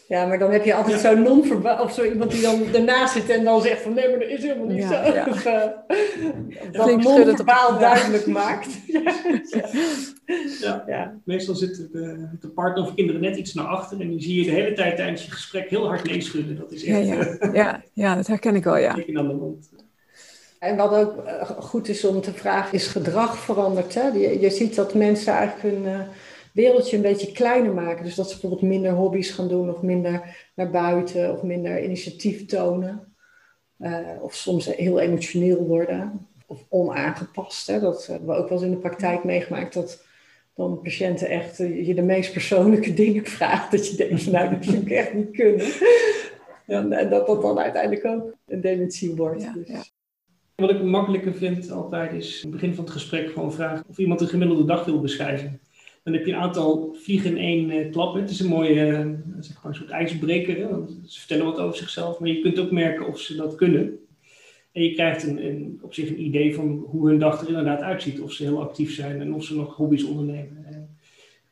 Ja, 0.08 0.26
maar 0.26 0.38
dan 0.38 0.50
heb 0.50 0.64
je 0.64 0.74
altijd 0.74 1.00
zo'n 1.00 1.22
non-verbaal, 1.22 1.82
of 1.84 1.92
zo 1.92 2.02
iemand 2.04 2.30
die 2.30 2.42
dan 2.42 2.74
ernaast 2.74 3.12
zit 3.12 3.28
en 3.28 3.44
dan 3.44 3.62
zegt 3.62 3.82
van 3.82 3.94
nee, 3.94 4.08
maar 4.10 4.18
dat 4.18 4.28
is 4.28 4.42
helemaal 4.42 4.66
niet 4.66 4.82
Ja, 4.82 5.04
zo. 5.06 5.12
ja. 5.12 5.26
Of, 5.28 5.44
uh, 5.46 5.52
dat 6.72 6.82
Klinkt 6.84 7.04
non-verbaal 7.04 7.78
duidelijk 7.78 8.26
maakt. 8.26 8.68
Ja. 10.60 10.84
Ja. 10.86 11.14
Meestal 11.24 11.54
zit 11.54 11.76
de, 11.92 12.28
de 12.40 12.48
partner 12.48 12.84
of 12.84 12.94
kinderen 12.94 13.20
net 13.20 13.36
iets 13.36 13.54
naar 13.54 13.66
achter 13.66 14.00
en 14.00 14.08
die 14.08 14.22
zie 14.22 14.38
je 14.38 14.44
de 14.44 14.50
hele 14.56 14.72
tijd 14.72 14.96
tijdens 14.96 15.24
je 15.24 15.30
gesprek 15.30 15.68
heel 15.70 15.86
hard 15.86 16.04
nee 16.04 16.20
schudden. 16.20 16.56
Dat 16.56 16.72
is 16.72 16.82
Ja, 16.82 16.98
echt 16.98 17.08
ja. 17.08 17.18
eh, 17.20 17.54
Ja, 17.54 17.82
ja, 17.92 18.14
dat 18.14 18.26
herken 18.26 18.54
ik 18.54 18.64
wel, 18.64 18.76
ja. 18.76 18.90
aan 18.90 19.28
de 19.28 19.34
mond. 19.34 19.70
En 20.60 20.76
wat 20.76 20.94
ook 20.94 21.24
eh, 21.24 21.50
goed 21.50 21.88
is 21.88 22.04
om 22.04 22.20
te 22.20 22.32
vragen, 22.32 22.74
is 22.74 22.86
gedrag 22.86 23.38
veranderd. 23.38 23.94
Hè? 23.94 24.08
Je, 24.08 24.40
je 24.40 24.50
ziet 24.50 24.74
dat 24.74 24.94
mensen 24.94 25.32
eigenlijk 25.32 25.74
hun 25.74 25.86
eh, 25.86 26.00
wereldje 26.52 26.96
een 26.96 27.02
beetje 27.02 27.32
kleiner 27.32 27.72
maken. 27.72 28.04
Dus 28.04 28.14
dat 28.14 28.26
ze 28.26 28.32
bijvoorbeeld 28.32 28.70
minder 28.70 28.92
hobby's 28.92 29.30
gaan 29.30 29.48
doen 29.48 29.74
of 29.74 29.82
minder 29.82 30.36
naar 30.54 30.70
buiten 30.70 31.32
of 31.32 31.42
minder 31.42 31.84
initiatief 31.84 32.46
tonen. 32.46 33.14
Eh, 33.78 33.98
of 34.20 34.34
soms 34.34 34.74
heel 34.74 35.00
emotioneel 35.00 35.66
worden 35.66 36.28
of 36.46 36.64
onaangepast. 36.68 37.66
Hè? 37.66 37.80
Dat 37.80 38.06
hebben 38.06 38.28
we 38.28 38.34
ook 38.34 38.48
wel 38.48 38.58
eens 38.58 38.66
in 38.66 38.74
de 38.74 38.80
praktijk 38.80 39.24
meegemaakt. 39.24 39.74
Dat 39.74 40.04
dan 40.54 40.80
patiënten 40.82 41.28
echt 41.28 41.56
je 41.56 41.94
de 41.94 42.02
meest 42.02 42.32
persoonlijke 42.32 42.94
dingen 43.04 43.26
vragen. 43.26 43.70
Dat 43.70 43.88
je 43.88 43.96
denkt 43.96 44.22
van 44.22 44.32
nou, 44.32 44.50
dat 44.50 44.64
vind 44.64 44.82
ik 44.82 44.90
echt 44.90 45.14
niet 45.14 45.30
kunnen. 45.30 45.66
En, 46.66 46.92
en 46.92 47.10
dat 47.10 47.26
dat 47.26 47.42
dan 47.42 47.58
uiteindelijk 47.58 48.04
ook 48.04 48.34
een 48.46 48.60
dementie 48.60 49.14
wordt. 49.14 49.42
Ja, 49.42 49.52
dus. 49.52 49.68
ja. 49.68 49.82
Wat 50.60 50.70
ik 50.70 50.82
makkelijker 50.82 51.34
vind 51.34 51.70
altijd 51.70 52.12
is 52.12 52.36
in 52.36 52.50
het 52.50 52.60
begin 52.60 52.74
van 52.74 52.84
het 52.84 52.92
gesprek 52.92 53.32
gewoon 53.32 53.52
vragen 53.52 53.84
of 53.88 53.98
iemand 53.98 54.20
een 54.20 54.28
gemiddelde 54.28 54.64
dag 54.64 54.84
wil 54.84 55.00
beschrijven. 55.00 55.60
Dan 56.02 56.14
heb 56.14 56.26
je 56.26 56.32
een 56.32 56.38
aantal 56.38 56.96
vliegen 57.02 57.30
in 57.30 57.36
één 57.36 57.70
eh, 57.70 57.92
klap. 57.92 58.14
Het 58.14 58.30
is 58.30 58.40
een 58.40 58.48
mooie, 58.48 58.86
eh, 58.86 59.06
zeg 59.40 59.62
maar 59.62 59.74
soort 59.74 59.90
ijsbreker. 59.90 60.68
Want 60.70 60.98
ze 61.06 61.18
vertellen 61.18 61.44
wat 61.44 61.58
over 61.58 61.76
zichzelf, 61.76 62.18
maar 62.18 62.28
je 62.28 62.40
kunt 62.40 62.58
ook 62.58 62.70
merken 62.70 63.06
of 63.06 63.20
ze 63.20 63.36
dat 63.36 63.54
kunnen. 63.54 63.98
En 64.72 64.82
je 64.82 64.92
krijgt 64.92 65.22
een, 65.22 65.78
op 65.82 65.94
zich 65.94 66.08
een 66.08 66.24
idee 66.24 66.54
van 66.54 66.84
hoe 66.86 67.08
hun 67.08 67.18
dag 67.18 67.40
er 67.40 67.48
inderdaad 67.48 67.80
uitziet. 67.80 68.20
Of 68.20 68.32
ze 68.32 68.42
heel 68.42 68.60
actief 68.60 68.94
zijn 68.94 69.20
en 69.20 69.34
of 69.34 69.44
ze 69.44 69.56
nog 69.56 69.76
hobby's 69.76 70.04
ondernemen. 70.04 70.64
En 70.64 70.88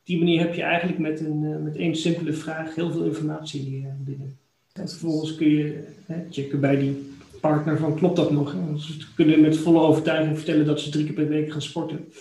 op 0.01 0.05
die 0.05 0.19
manier 0.19 0.41
heb 0.41 0.55
je 0.55 0.63
eigenlijk 0.63 0.99
met, 0.99 1.21
een, 1.21 1.45
eh, 1.45 1.63
met 1.63 1.77
één 1.77 1.97
simpele 1.97 2.33
vraag 2.33 2.75
heel 2.75 2.93
veel 2.93 3.05
informatie 3.05 3.85
eh, 3.85 3.93
binnen. 4.05 4.39
En 4.73 4.89
vervolgens 4.89 5.35
kun 5.35 5.49
je 5.49 5.85
hè, 6.07 6.25
checken 6.31 6.61
bij 6.61 6.77
die 6.77 7.17
partner 7.41 7.79
van 7.79 7.95
klopt 7.95 8.17
dat 8.17 8.31
nog? 8.31 8.55
Ze 8.77 9.15
kunnen 9.17 9.41
met 9.41 9.57
volle 9.59 9.81
overtuiging 9.81 10.37
vertellen 10.37 10.67
dat 10.67 10.81
ze 10.81 10.91
drie 10.91 11.05
keer 11.05 11.15
per 11.15 11.29
week 11.29 11.53
gaan 11.53 11.63
sporten. 11.63 12.13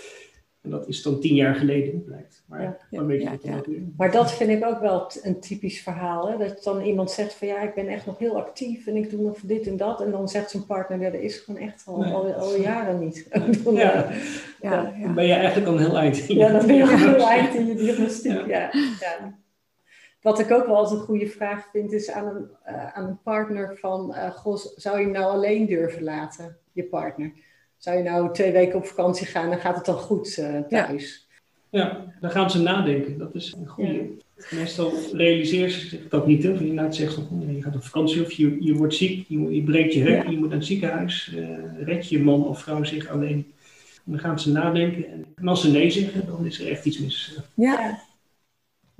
En 0.61 0.69
dat 0.73 0.87
is 0.87 1.01
dan 1.01 1.19
tien 1.19 1.35
jaar 1.35 1.55
geleden, 1.55 2.03
blijkt. 2.03 2.43
Maar 2.47 2.61
Ja. 2.61 2.77
dan 2.91 3.05
weet 3.05 3.21
je 3.21 3.29
Ja, 3.43 3.55
dat. 3.55 3.65
Maar 3.97 4.11
dat 4.11 4.33
vind 4.33 4.49
ik 4.49 4.65
ook 4.65 4.79
wel 4.79 5.11
een 5.21 5.39
typisch 5.39 5.81
verhaal. 5.81 6.29
Hè? 6.29 6.37
Dat 6.37 6.63
dan 6.63 6.81
iemand 6.81 7.11
zegt 7.11 7.33
van 7.33 7.47
ja, 7.47 7.61
ik 7.61 7.73
ben 7.73 7.87
echt 7.87 8.05
nog 8.05 8.17
heel 8.17 8.37
actief 8.37 8.87
en 8.87 8.95
ik 8.95 9.09
doe 9.09 9.21
nog 9.21 9.37
dit 9.43 9.67
en 9.67 9.77
dat. 9.77 10.01
En 10.01 10.11
dan 10.11 10.27
zegt 10.29 10.51
zijn 10.51 10.65
partner, 10.65 10.99
ja, 11.01 11.09
dat 11.09 11.21
is 11.21 11.37
gewoon 11.37 11.61
echt 11.61 11.83
al, 11.85 11.97
Nee. 11.99 12.13
al, 12.13 12.33
al 12.33 12.55
jaren 12.55 12.99
niet. 12.99 13.27
Dan, 13.63 13.73
Ja. 13.75 14.09
Ja, 14.61 14.91
Dan 15.01 15.13
ben 15.15 15.25
je 15.25 15.33
eigenlijk 15.33 15.67
al 15.67 15.73
een 15.73 15.79
heel 15.85 15.97
eind. 15.97 16.17
in 16.29 16.35
ja, 16.37 16.51
dan 16.51 16.67
ben 16.67 16.75
je 16.75 16.87
heel 16.97 17.27
eind 17.29 17.55
in 17.55 17.65
je 17.67 17.75
diagnostiek. 17.75 18.45
Ja. 18.47 18.69
Ja. 20.21 20.29
Ja, 20.29 20.29
Wat 20.29 20.39
ik 20.39 20.51
ook 20.51 20.65
wel 20.65 20.75
als 20.77 20.91
een 20.91 20.97
goede 20.99 21.27
vraag 21.27 21.69
vind, 21.71 21.91
is 21.93 22.11
aan 22.11 22.27
een, 22.35 22.47
eh, 22.63 22.93
aan 22.93 23.07
een 23.07 23.21
partner 23.23 23.77
van, 23.77 24.13
eh, 24.13 24.31
goh, 24.31 24.57
zou 24.75 24.97
je 24.97 25.03
hem 25.03 25.13
nou 25.13 25.31
alleen 25.31 25.65
durven 25.65 26.03
laten, 26.03 26.57
je 26.71 26.83
partner? 26.83 27.31
Zou 27.77 27.97
je 27.97 28.03
nou 28.03 28.33
twee 28.33 28.51
weken 28.51 28.77
op 28.77 28.85
vakantie 28.85 29.27
gaan 29.27 29.51
en 29.51 29.59
gaat 29.59 29.75
het 29.75 29.85
dan 29.85 29.95
goed 29.97 30.37
eh, 30.37 30.59
thuis? 30.59 31.27
Ja, 31.69 32.13
dan 32.21 32.31
gaan 32.31 32.51
ze 32.51 32.61
nadenken. 32.61 33.17
Dat 33.17 33.35
is 33.35 33.53
een 33.57 33.67
goede. 33.67 34.09
Meestal 34.51 34.91
realiseer 35.13 35.69
ze 35.69 35.87
zich 35.87 36.07
dat 36.09 36.27
niet. 36.27 36.43
Hè? 36.43 36.49
Of 36.51 36.59
je 36.59 36.67
inderdaad 36.67 36.95
zegt 36.95 37.13
van, 37.13 37.27
oh, 37.31 37.55
je 37.55 37.61
gaat 37.63 37.75
op 37.75 37.83
vakantie 37.83 38.21
of 38.23 38.31
je, 38.31 38.63
je 38.63 38.73
wordt 38.73 38.95
ziek, 38.95 39.25
je, 39.27 39.55
je 39.55 39.63
breekt 39.63 39.93
je 39.93 40.01
heup, 40.01 40.23
Ja. 40.23 40.29
je 40.29 40.37
moet 40.37 40.47
naar 40.49 40.57
het 40.57 40.65
ziekenhuis. 40.67 41.33
eh 41.35 41.83
red 41.85 42.09
je 42.09 42.19
man 42.23 42.47
of 42.47 42.61
vrouw 42.61 42.83
zich 42.83 43.07
alleen. 43.09 43.53
En 44.05 44.11
dan 44.11 44.19
gaan 44.19 44.39
ze 44.39 44.51
nadenken. 44.51 45.07
En, 45.11 45.25
en 45.35 45.47
als 45.47 45.61
ze 45.61 45.71
nee 45.71 45.89
zeggen, 45.89 46.25
dan 46.25 46.45
is 46.45 46.59
er 46.61 46.67
echt 46.71 46.85
iets 46.85 46.99
mis. 46.99 47.39
Ja, 47.53 47.99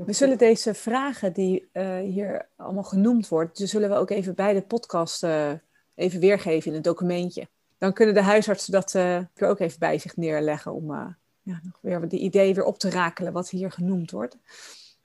we 0.06 0.14
zullen 0.14 0.38
deze 0.38 0.74
vragen 0.74 1.34
die 1.34 1.70
eh, 1.72 1.98
hier 2.00 2.48
allemaal 2.56 2.84
genoemd 2.84 3.28
worden, 3.28 3.54
die 3.56 3.68
zullen 3.68 3.90
we 3.90 3.96
ook 3.96 4.10
even 4.10 4.36
bij 4.36 4.54
de 4.54 4.62
podcast 4.62 5.24
eh, 5.24 5.52
even 5.96 6.20
weergeven 6.20 6.68
in 6.68 6.74
het 6.74 6.84
documentje. 6.84 7.48
Dan 7.78 7.94
kunnen 7.94 8.14
de 8.16 8.22
huisartsen 8.22 8.72
dat 8.72 8.96
eh, 8.96 9.16
er 9.16 9.48
ook 9.48 9.60
even 9.60 9.80
bij 9.80 9.98
zich 10.00 10.16
neerleggen 10.18 10.74
om 10.74 10.92
eh, 10.92 11.06
ja, 11.42 11.60
nog 11.64 11.78
weer 11.82 12.08
de 12.08 12.18
ideeën 12.18 12.54
weer 12.56 12.64
op 12.66 12.80
te 12.80 12.90
rakelen 12.90 13.34
wat 13.34 13.50
hier 13.50 13.72
genoemd 13.72 14.12
wordt. 14.12 14.38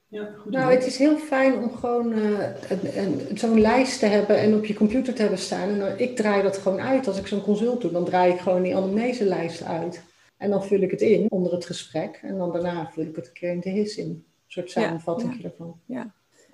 Ja, 0.09 0.29
goed. 0.39 0.53
Nou, 0.53 0.73
het 0.73 0.87
is 0.87 0.97
heel 0.97 1.17
fijn 1.19 1.55
om 1.55 1.71
gewoon 1.77 2.13
eh, 2.13 2.71
een- 2.71 2.99
een- 2.99 3.39
zo'n 3.39 3.61
lijst 3.61 3.99
te 3.99 4.07
hebben 4.07 4.37
en 4.39 4.55
op 4.55 4.65
je 4.65 4.75
computer 4.75 5.15
te 5.15 5.21
hebben 5.21 5.39
staan. 5.39 5.69
En 5.81 5.99
ik 5.99 6.17
draai 6.17 6.43
dat 6.43 6.59
gewoon 6.59 6.81
uit. 6.81 7.07
Als 7.07 7.19
ik 7.19 7.27
zo'n 7.27 7.43
consult 7.43 7.81
doe, 7.81 7.91
dan 7.93 8.05
draai 8.05 8.33
ik 8.33 8.41
gewoon 8.41 8.63
die 8.63 8.77
anamneselijst 8.77 9.63
uit. 9.63 10.03
En 10.37 10.51
dan 10.51 10.65
vul 10.65 10.81
ik 10.81 10.91
het 10.91 11.01
in 11.01 11.31
onder 11.31 11.53
het 11.53 11.65
gesprek. 11.67 12.21
En 12.23 12.39
dan 12.39 12.53
daarna 12.53 12.91
vul 12.93 13.05
ik 13.05 13.17
het 13.17 13.27
een 13.27 13.33
keer 13.33 13.51
in 13.51 13.61
de 13.61 13.71
his 13.71 13.97
in. 13.97 14.25
Een 14.57 14.63
soort 14.69 14.73
Ja, 14.73 14.83
samenvatting 14.83 15.45
ervan. 15.45 15.81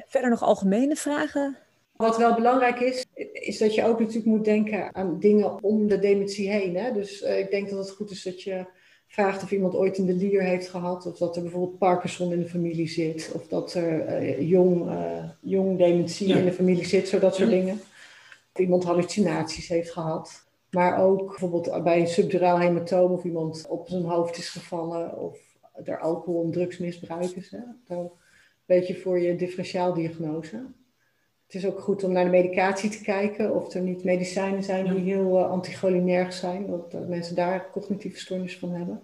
Verder 0.06 0.30
nog 0.30 0.42
algemene 0.42 0.96
vragen? 0.96 1.56
Wat 1.96 2.16
wel 2.16 2.34
belangrijk 2.34 2.80
is, 2.80 3.06
is 3.32 3.58
dat 3.58 3.74
je 3.74 3.84
ook 3.84 3.98
natuurlijk 3.98 4.26
moet 4.26 4.44
denken 4.44 4.94
aan 4.94 5.20
dingen 5.20 5.62
om 5.62 5.88
de 5.88 5.98
dementie 5.98 6.50
heen. 6.50 6.76
Hè? 6.76 6.92
Dus 6.92 7.22
eh, 7.22 7.38
ik 7.38 7.50
denk 7.50 7.70
dat 7.70 7.78
het 7.78 7.90
goed 7.96 8.10
is 8.10 8.22
dat 8.22 8.42
je 8.42 8.66
vraagt 9.06 9.42
of 9.42 9.50
iemand 9.50 9.74
ooit 9.74 9.98
een 9.98 10.06
delier 10.06 10.42
heeft 10.42 10.68
gehad. 10.68 11.06
Of 11.06 11.18
dat 11.18 11.36
er 11.36 11.42
bijvoorbeeld 11.42 11.78
Parkinson 11.78 12.32
in 12.32 12.40
de 12.40 12.48
familie 12.48 12.88
zit. 12.88 13.30
Of 13.34 13.46
dat 13.46 13.74
er 13.74 14.00
eh, 14.00 14.48
jong, 14.48 14.88
eh, 14.88 15.24
jong 15.40 15.78
dementie 15.78 16.28
Ja. 16.28 16.36
in 16.36 16.44
de 16.44 16.52
familie 16.52 16.86
zit, 16.86 17.08
zo 17.08 17.18
dat 17.18 17.34
soort 17.34 17.50
Ja. 17.50 17.56
dingen. 17.56 17.80
Of 18.52 18.60
iemand 18.60 18.84
hallucinaties 18.84 19.68
heeft 19.68 19.90
gehad. 19.90 20.46
Maar 20.70 21.02
ook 21.02 21.26
bijvoorbeeld 21.26 21.82
bij 21.82 22.00
een 22.00 22.06
subduraal 22.08 22.58
hematoom 22.58 23.12
of 23.12 23.24
iemand 23.24 23.66
op 23.68 23.88
zijn 23.88 24.04
hoofd 24.04 24.38
is 24.38 24.48
gevallen. 24.48 25.18
Of 25.18 25.38
er 25.84 25.98
alcohol- 25.98 26.44
en 26.44 26.50
drugsmisbruik 26.50 27.30
is. 27.30 27.50
Hè? 27.50 27.60
Dan 27.86 28.10
weet 28.64 28.86
je 28.86 28.96
voor 28.96 29.18
je 29.18 29.36
differentiaaldiagnose. 29.36 30.56
Het 31.46 31.56
is 31.56 31.66
ook 31.66 31.80
goed 31.80 32.04
om 32.04 32.12
naar 32.12 32.24
de 32.24 32.30
medicatie 32.30 32.90
te 32.90 33.02
kijken 33.02 33.54
of 33.54 33.74
er 33.74 33.80
niet 33.80 34.04
medicijnen 34.04 34.62
zijn 34.62 34.94
die 34.94 35.14
heel 35.14 35.38
uh, 35.38 35.50
anticholinerg 35.50 36.32
zijn, 36.32 36.66
dat, 36.66 36.90
dat 36.90 37.08
mensen 37.08 37.34
daar 37.34 37.70
cognitieve 37.70 38.18
stoornis 38.18 38.58
van 38.58 38.70
hebben. 38.70 39.02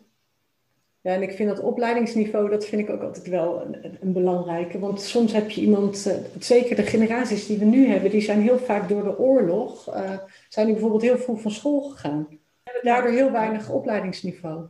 Ja, 1.01 1.15
en 1.15 1.23
ik 1.23 1.33
vind 1.33 1.49
dat 1.49 1.61
opleidingsniveau, 1.61 2.51
dat 2.51 2.65
vind 2.65 2.83
ik 2.83 2.91
ook 2.91 3.03
altijd 3.03 3.27
wel 3.27 3.61
een, 3.61 3.97
een 4.01 4.13
belangrijke. 4.13 4.79
Want 4.79 5.01
soms 5.01 5.33
heb 5.33 5.51
je 5.51 5.61
iemand, 5.61 6.07
uh, 6.07 6.15
zeker 6.39 6.77
de 6.77 6.83
generaties 6.83 7.47
die 7.47 7.59
we 7.59 7.65
nu 7.65 7.87
hebben, 7.87 8.11
die 8.11 8.21
zijn 8.21 8.41
heel 8.41 8.59
vaak 8.59 8.89
door 8.89 9.03
de 9.03 9.19
oorlog, 9.19 9.95
uh, 9.97 10.19
zijn 10.49 10.67
die 10.67 10.75
bijvoorbeeld 10.75 11.03
heel 11.03 11.19
vroeg 11.19 11.41
van 11.41 11.51
school 11.51 11.81
gegaan. 11.81 12.29
Hebben 12.63 12.85
daardoor 12.85 13.11
heel 13.11 13.33
weinig 13.33 13.71
opleidingsniveau. 13.71 14.65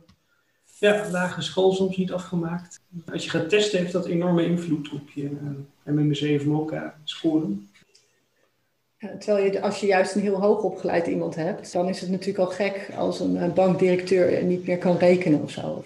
Ja, 0.79 1.09
lage 1.11 1.41
school 1.41 1.73
soms 1.73 1.97
niet 1.97 2.11
afgemaakt. 2.11 2.79
Als 3.11 3.23
je 3.23 3.29
gaat 3.29 3.49
testen, 3.49 3.79
heeft 3.79 3.91
dat 3.91 4.05
enorme 4.05 4.45
invloed 4.45 4.91
op 4.91 5.09
je 5.09 5.23
uh, 5.23 5.93
MMC 5.93 6.39
of 6.39 6.45
MOCA 6.45 6.95
scoren. 7.03 7.69
Ja, 8.97 9.17
terwijl 9.17 9.45
je, 9.45 9.61
als 9.61 9.79
je 9.79 9.87
juist 9.87 10.15
een 10.15 10.21
heel 10.21 10.41
hoog 10.41 10.63
opgeleid 10.63 11.07
iemand 11.07 11.35
hebt, 11.35 11.71
dan 11.71 11.87
is 11.87 12.01
het 12.01 12.09
natuurlijk 12.09 12.39
al 12.39 12.55
gek 12.55 12.91
als 12.97 13.19
een 13.19 13.53
bankdirecteur 13.53 14.43
niet 14.43 14.67
meer 14.67 14.77
kan 14.77 14.97
rekenen 14.97 15.41
of 15.41 15.51
zo. 15.51 15.83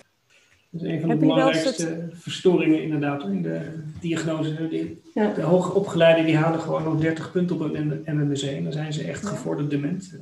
Dat 0.69 0.81
is 0.81 0.87
een 0.87 0.99
van 0.99 1.09
de 1.09 1.15
belangrijkste 1.15 2.09
verstoringen 2.13 2.83
inderdaad 2.83 3.23
in 3.23 3.41
de 3.41 3.83
diagnose. 3.99 4.67
De, 4.67 4.95
ja. 5.13 5.33
de 5.33 5.41
hoogopgeleiden 5.41 6.25
die 6.25 6.37
halen 6.37 6.59
gewoon 6.59 6.83
nog 6.83 6.99
30 6.99 7.31
punten 7.31 7.55
op 7.55 7.61
een 7.61 8.03
MMSE 8.05 8.49
en 8.49 8.63
dan 8.63 8.71
zijn 8.71 8.93
ze 8.93 9.03
echt 9.03 9.25
gevorderd 9.25 9.69
dement. 9.69 10.15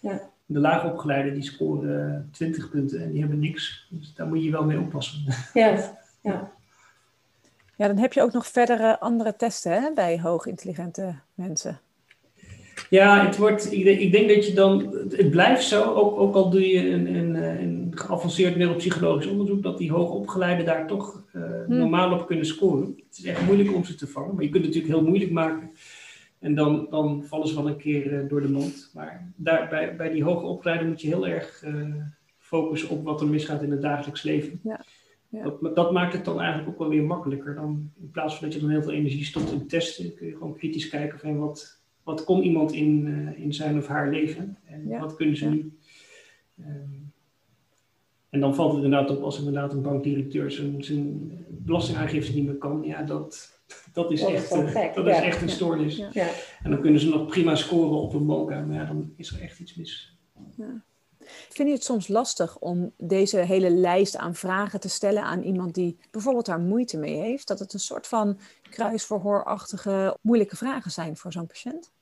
Ja. 0.00 0.32
De 0.46 0.58
laagopgeleiden 0.58 1.34
die 1.34 1.42
scoren 1.42 2.28
20 2.32 2.70
punten 2.70 3.02
en 3.02 3.10
die 3.10 3.20
hebben 3.20 3.38
niks. 3.38 3.86
Dus 3.90 4.14
daar 4.14 4.26
moet 4.26 4.44
je 4.44 4.50
wel 4.50 4.64
mee 4.64 4.78
oppassen. 4.78 5.24
Ja, 5.52 5.98
ja. 6.22 6.52
Ja, 7.76 7.86
dan 7.86 7.98
heb 7.98 8.12
je 8.12 8.22
ook 8.22 8.32
nog 8.32 8.46
verdere 8.46 9.00
andere 9.00 9.36
testen 9.36 9.72
hè, 9.72 9.92
bij 9.94 10.20
hoogintelligente 10.20 11.14
mensen. 11.34 11.80
Ja, 12.90 13.26
het 13.26 13.36
wordt, 13.36 13.72
ik, 13.72 13.84
denk, 13.84 13.98
ik 13.98 14.12
denk 14.12 14.28
dat 14.28 14.46
je 14.46 14.52
dan, 14.52 14.94
het 15.10 15.30
blijft 15.30 15.64
zo, 15.64 15.82
ook, 15.82 16.18
ook 16.18 16.34
al 16.34 16.50
doe 16.50 16.68
je 16.68 16.90
een, 16.90 17.14
een, 17.14 17.34
een 17.34 17.92
geavanceerd 17.94 18.56
neuropsychologisch 18.56 19.26
onderzoek, 19.26 19.62
dat 19.62 19.78
die 19.78 19.92
hoogopgeleiden 19.92 20.64
daar 20.64 20.86
toch 20.86 21.22
uh, 21.32 21.42
normaal 21.66 22.12
op 22.12 22.26
kunnen 22.26 22.46
scoren. 22.46 22.94
Het 23.08 23.18
is 23.18 23.24
echt 23.24 23.46
moeilijk 23.46 23.74
om 23.74 23.84
ze 23.84 23.94
te 23.94 24.06
vangen, 24.06 24.34
maar 24.34 24.44
je 24.44 24.50
kunt 24.50 24.64
het 24.64 24.74
natuurlijk 24.74 25.00
heel 25.00 25.08
moeilijk 25.10 25.32
maken. 25.32 25.70
En 26.44 26.54
dan, 26.54 26.86
dan 26.90 27.24
vallen 27.24 27.48
ze 27.48 27.54
wel 27.54 27.68
een 27.68 27.76
keer 27.76 28.12
uh, 28.12 28.28
door 28.28 28.40
de 28.40 28.48
mond. 28.48 28.90
Maar 28.94 29.32
daar, 29.36 29.68
bij, 29.68 29.96
bij 29.96 30.10
die 30.10 30.24
hoge 30.24 30.46
opleiding 30.46 30.90
moet 30.90 31.00
je 31.00 31.06
heel 31.06 31.26
erg 31.26 31.62
uh, 31.62 31.94
focussen 32.38 32.88
op 32.88 33.04
wat 33.04 33.20
er 33.20 33.26
misgaat 33.26 33.62
in 33.62 33.70
het 33.70 33.82
dagelijks 33.82 34.22
leven. 34.22 34.60
Ja. 34.62 34.80
Dat, 35.42 35.74
dat, 35.74 35.92
maakt 35.92 36.12
het 36.12 36.24
dan 36.24 36.40
eigenlijk 36.40 36.68
ook 36.68 36.78
wel 36.78 36.88
weer 36.88 37.02
makkelijker. 37.02 37.54
Dan, 37.54 37.90
in 38.00 38.10
plaats 38.10 38.34
van 38.34 38.44
dat 38.44 38.54
je 38.54 38.60
dan 38.60 38.70
heel 38.70 38.82
veel 38.82 38.92
energie 38.92 39.24
stopt 39.24 39.52
in 39.52 39.66
testen, 39.66 40.14
kun 40.14 40.26
je 40.26 40.32
gewoon 40.32 40.56
kritisch 40.56 40.88
kijken 40.88 41.18
van 41.18 41.38
wat, 41.38 41.82
wat 42.02 42.24
kon 42.24 42.42
iemand 42.42 42.72
in, 42.72 43.06
uh, 43.06 43.38
in 43.44 43.52
zijn 43.52 43.78
of 43.78 43.86
haar 43.86 44.10
leven 44.10 44.58
en 44.64 44.88
ja. 44.88 45.00
wat 45.00 45.14
kunnen 45.14 45.36
ze 45.36 45.48
nu. 45.48 45.72
Um, 46.60 47.12
en 48.30 48.40
dan 48.40 48.54
valt 48.54 48.74
het 48.74 48.84
inderdaad 48.84 49.16
op 49.16 49.22
als 49.22 49.38
inderdaad 49.38 49.72
een 49.72 49.82
bankdirecteur 49.82 50.50
zijn, 50.50 50.84
zijn 50.84 51.32
belastingaangifte 51.48 52.34
niet 52.34 52.44
meer 52.44 52.54
kan. 52.54 52.82
Ja, 52.82 53.02
dat, 53.02 53.53
dat 53.92 54.10
is, 54.10 54.22
echt, 54.22 54.52
uh, 54.52 54.94
dat 54.94 55.06
is 55.06 55.18
echt 55.18 55.42
een 55.42 55.48
stoornis. 55.48 55.98
En 56.62 56.70
dan 56.70 56.80
kunnen 56.80 57.00
ze 57.00 57.08
nog 57.08 57.26
prima 57.26 57.54
scoren 57.54 57.98
op 57.98 58.14
een 58.14 58.24
MOCA, 58.24 58.60
maar 58.60 58.76
ja, 58.76 58.84
dan 58.84 59.12
is 59.16 59.30
er 59.30 59.40
echt 59.40 59.58
iets 59.58 59.74
mis. 59.74 60.18
Vind 61.48 61.68
je 61.68 61.74
het 61.74 61.84
soms 61.84 62.08
lastig 62.08 62.58
om 62.58 62.92
deze 62.96 63.38
hele 63.38 63.70
lijst 63.70 64.16
aan 64.16 64.34
vragen 64.34 64.80
te 64.80 64.88
stellen 64.88 65.22
aan 65.22 65.42
iemand 65.42 65.74
die 65.74 65.98
bijvoorbeeld 66.10 66.46
daar 66.46 66.60
moeite 66.60 66.98
mee 66.98 67.16
heeft? 67.16 67.46
Dat 67.46 67.58
het 67.58 67.72
een 67.72 67.80
soort 67.80 68.06
van 68.06 68.38
kruisverhoorachtige, 68.70 70.18
moeilijke 70.20 70.56
vragen 70.56 70.90
zijn 70.90 71.16
voor 71.16 71.32
zo'n 71.32 71.46
patiënt? 71.46 71.92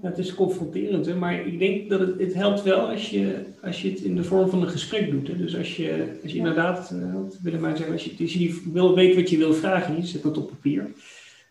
Het 0.00 0.18
is 0.18 0.34
confronterend, 0.34 1.06
hè? 1.06 1.14
maar 1.14 1.46
ik 1.46 1.58
denk 1.58 1.90
dat 1.90 2.00
het, 2.00 2.20
het 2.20 2.34
helpt 2.34 2.62
wel 2.62 2.88
als 2.88 3.10
je, 3.10 3.44
als 3.62 3.82
je 3.82 3.90
het 3.90 4.00
in 4.00 4.16
de 4.16 4.24
vorm 4.24 4.48
van 4.48 4.62
een 4.62 4.68
gesprek 4.68 5.10
doet. 5.10 5.28
Hè? 5.28 5.36
Dus 5.36 5.56
als 5.56 5.76
je, 5.76 6.18
als 6.22 6.32
je 6.32 6.38
inderdaad, 6.38 6.94
wat 7.12 7.38
willen 7.42 7.60
mij 7.60 7.76
zeggen, 7.76 7.92
als 7.92 8.04
je, 8.04 8.22
als 8.22 8.32
je 8.32 8.70
wil, 8.72 8.94
weet 8.94 9.14
wat 9.14 9.30
je 9.30 9.36
wil 9.36 9.54
vragen, 9.54 9.96
je 9.96 10.06
zet 10.06 10.22
dat 10.22 10.38
op 10.38 10.48
papier, 10.48 10.92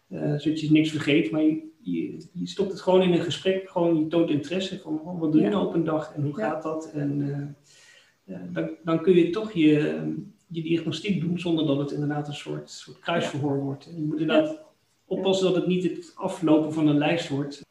uh, 0.10 0.38
zodat 0.38 0.60
je 0.60 0.72
niks 0.72 0.90
vergeet, 0.90 1.32
maar 1.32 1.42
je, 1.42 1.64
je, 1.82 2.26
je, 2.32 2.48
stopt 2.48 2.72
het 2.72 2.82
gewoon 2.82 3.02
in 3.02 3.12
een 3.12 3.22
gesprek, 3.22 3.70
gewoon 3.70 3.98
je 3.98 4.08
toont 4.08 4.30
interesse 4.30 4.80
van 4.80 5.02
oh, 5.04 5.20
wat 5.20 5.32
doe 5.32 5.42
je 5.42 5.50
nou 5.50 5.68
op 5.68 5.74
een 5.74 5.84
dag 5.84 6.14
en 6.16 6.24
hoe 6.24 6.36
gaat 6.36 6.64
dat? 6.64 6.92
En 6.94 7.22
uh, 8.26 8.38
dan, 8.54 8.70
dan 8.84 9.02
kun 9.02 9.16
je 9.16 9.30
toch 9.30 9.52
je, 9.52 10.02
je 10.48 10.62
diagnostiek 10.62 11.22
doen 11.22 11.40
zonder 11.40 11.66
dat 11.66 11.78
het 11.78 11.92
inderdaad 11.92 12.28
een 12.28 12.34
soort, 12.34 12.70
soort 12.70 13.00
kruisverhoor 13.00 13.60
wordt. 13.60 13.86
En 13.86 13.96
je 13.96 14.06
moet 14.06 14.20
inderdaad 14.20 14.62
oppassen 15.06 15.46
dat 15.46 15.56
het 15.56 15.68
niet 15.68 15.84
het 15.84 16.12
aflopen 16.16 16.74
van 16.74 16.88
een 16.88 16.98
lijst 16.98 17.30
wordt. 17.30 17.66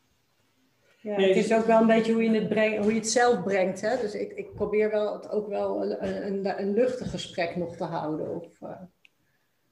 Ja, 1.07 1.21
het 1.21 1.37
is 1.37 1.53
ook 1.53 1.67
wel 1.67 1.81
een 1.81 1.87
beetje 1.87 2.13
hoe 2.13 2.23
je 2.23 2.31
het, 2.31 2.49
brengt, 2.49 2.79
hoe 2.83 2.93
je 2.93 2.99
het 2.99 3.09
zelf 3.09 3.43
brengt. 3.43 3.81
Hè? 3.81 4.01
Dus 4.01 4.15
ik, 4.15 4.33
ik 4.33 4.55
probeer 4.55 4.91
wel 4.91 5.13
het 5.13 5.31
ook 5.31 5.49
wel 5.49 5.83
een, 5.83 6.27
een, 6.27 6.61
een 6.61 6.73
luchtig 6.73 7.11
gesprek 7.11 7.57
nog 7.57 7.77
te 7.77 7.85
houden. 7.85 8.35
Of, 8.35 8.61
uh, 8.61 8.71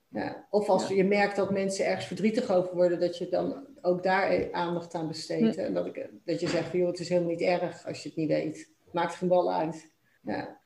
ja. 0.08 0.46
of 0.50 0.68
als 0.68 0.88
je 0.88 1.04
merkt 1.04 1.36
dat 1.36 1.50
mensen 1.50 1.86
ergens 1.86 2.06
verdrietig 2.06 2.50
over 2.50 2.74
worden, 2.74 3.00
dat 3.00 3.18
je 3.18 3.28
dan 3.28 3.66
ook 3.80 4.02
daar 4.02 4.52
aandacht 4.52 4.94
aan 4.94 5.08
besteedt. 5.08 5.54
Hm. 5.54 5.60
En 5.60 5.74
dat, 5.74 5.86
ik, 5.86 6.08
dat 6.24 6.40
je 6.40 6.48
zegt, 6.48 6.72
joh, 6.72 6.86
het 6.86 7.00
is 7.00 7.08
helemaal 7.08 7.30
niet 7.30 7.40
erg 7.40 7.86
als 7.86 8.02
je 8.02 8.08
het 8.08 8.18
niet 8.18 8.28
weet. 8.28 8.70
Maakt 8.92 9.14
geen 9.14 9.28
bal 9.28 9.52
uit. 9.52 9.90
Ja. 10.22 10.60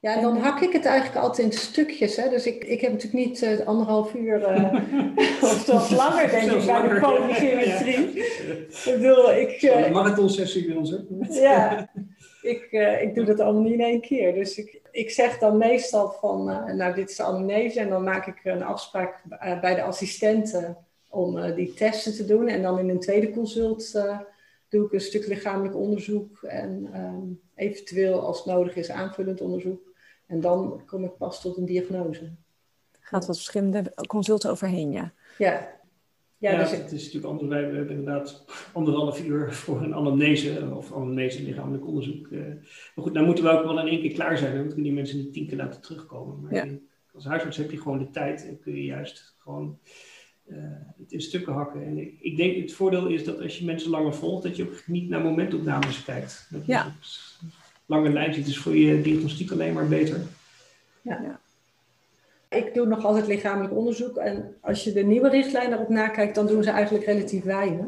Ja, 0.00 0.16
en 0.16 0.22
dan 0.22 0.36
hak 0.36 0.60
ik 0.60 0.72
het 0.72 0.84
eigenlijk 0.84 1.24
altijd 1.24 1.52
in 1.52 1.58
stukjes. 1.58 2.16
Hè? 2.16 2.28
Dus 2.28 2.46
ik, 2.46 2.64
ik 2.64 2.80
heb 2.80 2.92
natuurlijk 2.92 3.26
niet 3.26 3.42
uh, 3.42 3.66
anderhalf 3.66 4.14
uur 4.14 4.40
uh, 4.40 4.74
of 5.42 5.62
zelfs 5.66 5.90
langer, 5.90 6.30
denk 6.30 6.50
ik, 6.50 6.66
bij 6.66 6.82
de 6.82 7.00
polygeometrie. 7.00 8.24
ik 8.68 8.96
bedoel, 9.00 9.32
ik... 9.32 9.62
Uh, 9.62 9.86
een 9.86 9.92
marathonsessie 9.92 10.66
bij 10.66 10.76
ons, 10.76 10.90
hè? 10.90 10.96
ja, 11.40 11.90
ik, 12.42 12.68
ik 13.02 13.14
doe 13.14 13.24
dat 13.24 13.40
allemaal 13.40 13.62
niet 13.62 13.72
in 13.72 13.80
één 13.80 14.00
keer. 14.00 14.34
Dus 14.34 14.58
ik, 14.58 14.80
ik 14.90 15.10
zeg 15.10 15.38
dan 15.38 15.56
meestal 15.56 16.10
van, 16.10 16.44
nou, 16.76 16.94
dit 16.94 17.10
is 17.10 17.16
de 17.16 17.22
anamnese. 17.22 17.80
En 17.80 17.88
dan 17.88 18.04
maak 18.04 18.26
ik 18.26 18.40
een 18.44 18.62
afspraak 18.62 19.22
bij 19.60 19.74
de 19.74 19.82
assistenten 19.82 20.76
om 21.08 21.54
die 21.54 21.74
testen 21.74 22.14
te 22.14 22.24
doen. 22.24 22.48
En 22.48 22.62
dan 22.62 22.78
in 22.78 22.88
een 22.88 23.00
tweede 23.00 23.30
consult 23.30 23.92
doe 24.68 24.86
ik 24.86 24.92
een 24.92 25.00
stuk 25.00 25.26
lichamelijk 25.26 25.76
onderzoek. 25.76 26.42
En 26.42 26.90
um, 26.94 27.40
eventueel, 27.54 28.20
als 28.20 28.44
nodig 28.44 28.76
is, 28.76 28.90
aanvullend 28.90 29.40
onderzoek. 29.40 29.87
En 30.28 30.40
dan 30.40 30.82
kom 30.86 31.04
ik 31.04 31.16
pas 31.16 31.40
tot 31.40 31.56
een 31.56 31.64
diagnose. 31.64 32.30
Gaat 33.00 33.26
wat 33.26 33.36
verschillende 33.36 33.92
consulten 34.06 34.50
overheen, 34.50 34.90
ja. 34.90 35.12
Ja. 35.38 35.76
Ja, 36.38 36.50
ja 36.50 36.58
dus 36.58 36.70
het 36.70 36.92
is 36.92 37.04
natuurlijk 37.04 37.24
anders. 37.24 37.48
Wij 37.48 37.62
hebben 37.62 37.88
inderdaad 37.88 38.44
anderhalf 38.72 39.24
uur 39.24 39.52
voor 39.52 39.82
een 39.82 39.94
anamnese 39.94 40.74
of 40.74 40.92
anamnese 40.92 41.42
lichamelijk 41.42 41.86
onderzoek. 41.86 42.26
Uh, 42.26 42.46
maar 42.94 43.04
goed, 43.04 43.14
dan 43.14 43.24
moeten 43.24 43.44
we 43.44 43.50
ook 43.50 43.64
wel 43.64 43.80
in 43.80 43.86
één 43.86 44.00
keer 44.00 44.12
klaar 44.12 44.38
zijn. 44.38 44.54
Dan 44.54 44.64
moeten 44.64 44.82
die 44.82 44.92
mensen 44.92 45.18
niet 45.18 45.32
tien 45.32 45.46
keer 45.46 45.56
laten 45.56 45.80
terugkomen. 45.80 46.40
Maar 46.40 46.54
ja. 46.54 46.78
als 47.14 47.24
huisarts 47.24 47.56
heb 47.56 47.70
je 47.70 47.80
gewoon 47.80 47.98
de 47.98 48.10
tijd 48.10 48.46
en 48.46 48.58
kun 48.58 48.74
je 48.74 48.84
juist 48.84 49.36
gewoon 49.38 49.78
uh, 50.46 50.56
het 50.98 51.12
in 51.12 51.20
stukken 51.20 51.52
hakken. 51.52 51.84
En 51.84 51.98
ik, 51.98 52.16
ik, 52.20 52.36
denk 52.36 52.56
het 52.56 52.72
voordeel 52.72 53.06
is 53.06 53.24
dat 53.24 53.40
als 53.40 53.58
je 53.58 53.64
mensen 53.64 53.90
langer 53.90 54.14
volgt, 54.14 54.42
dat 54.42 54.56
je 54.56 54.62
ook 54.62 54.82
niet 54.86 55.08
naar 55.08 55.20
momentopnames 55.20 56.04
kijkt. 56.04 56.48
Dat 56.50 56.66
ja 56.66 56.94
lange 57.88 58.12
lijn 58.12 58.34
ziet, 58.34 58.46
is 58.46 58.58
voor 58.58 58.76
je 58.76 59.02
diagnostiek 59.02 59.50
alleen 59.50 59.72
maar 59.72 59.88
beter. 59.88 60.20
Ja. 61.02 61.20
ja. 61.22 61.40
Ik 62.48 62.74
doe 62.74 62.86
nog 62.86 63.04
altijd 63.04 63.26
lichamelijk 63.26 63.74
onderzoek 63.74 64.16
en 64.16 64.56
als 64.60 64.84
je 64.84 64.92
de 64.92 65.04
nieuwe 65.04 65.28
richtlijn 65.28 65.72
erop 65.72 65.88
nakijkt, 65.88 66.34
dan 66.34 66.46
doen 66.46 66.62
ze 66.62 66.70
eigenlijk 66.70 67.04
relatief 67.04 67.44
weinig. 67.44 67.86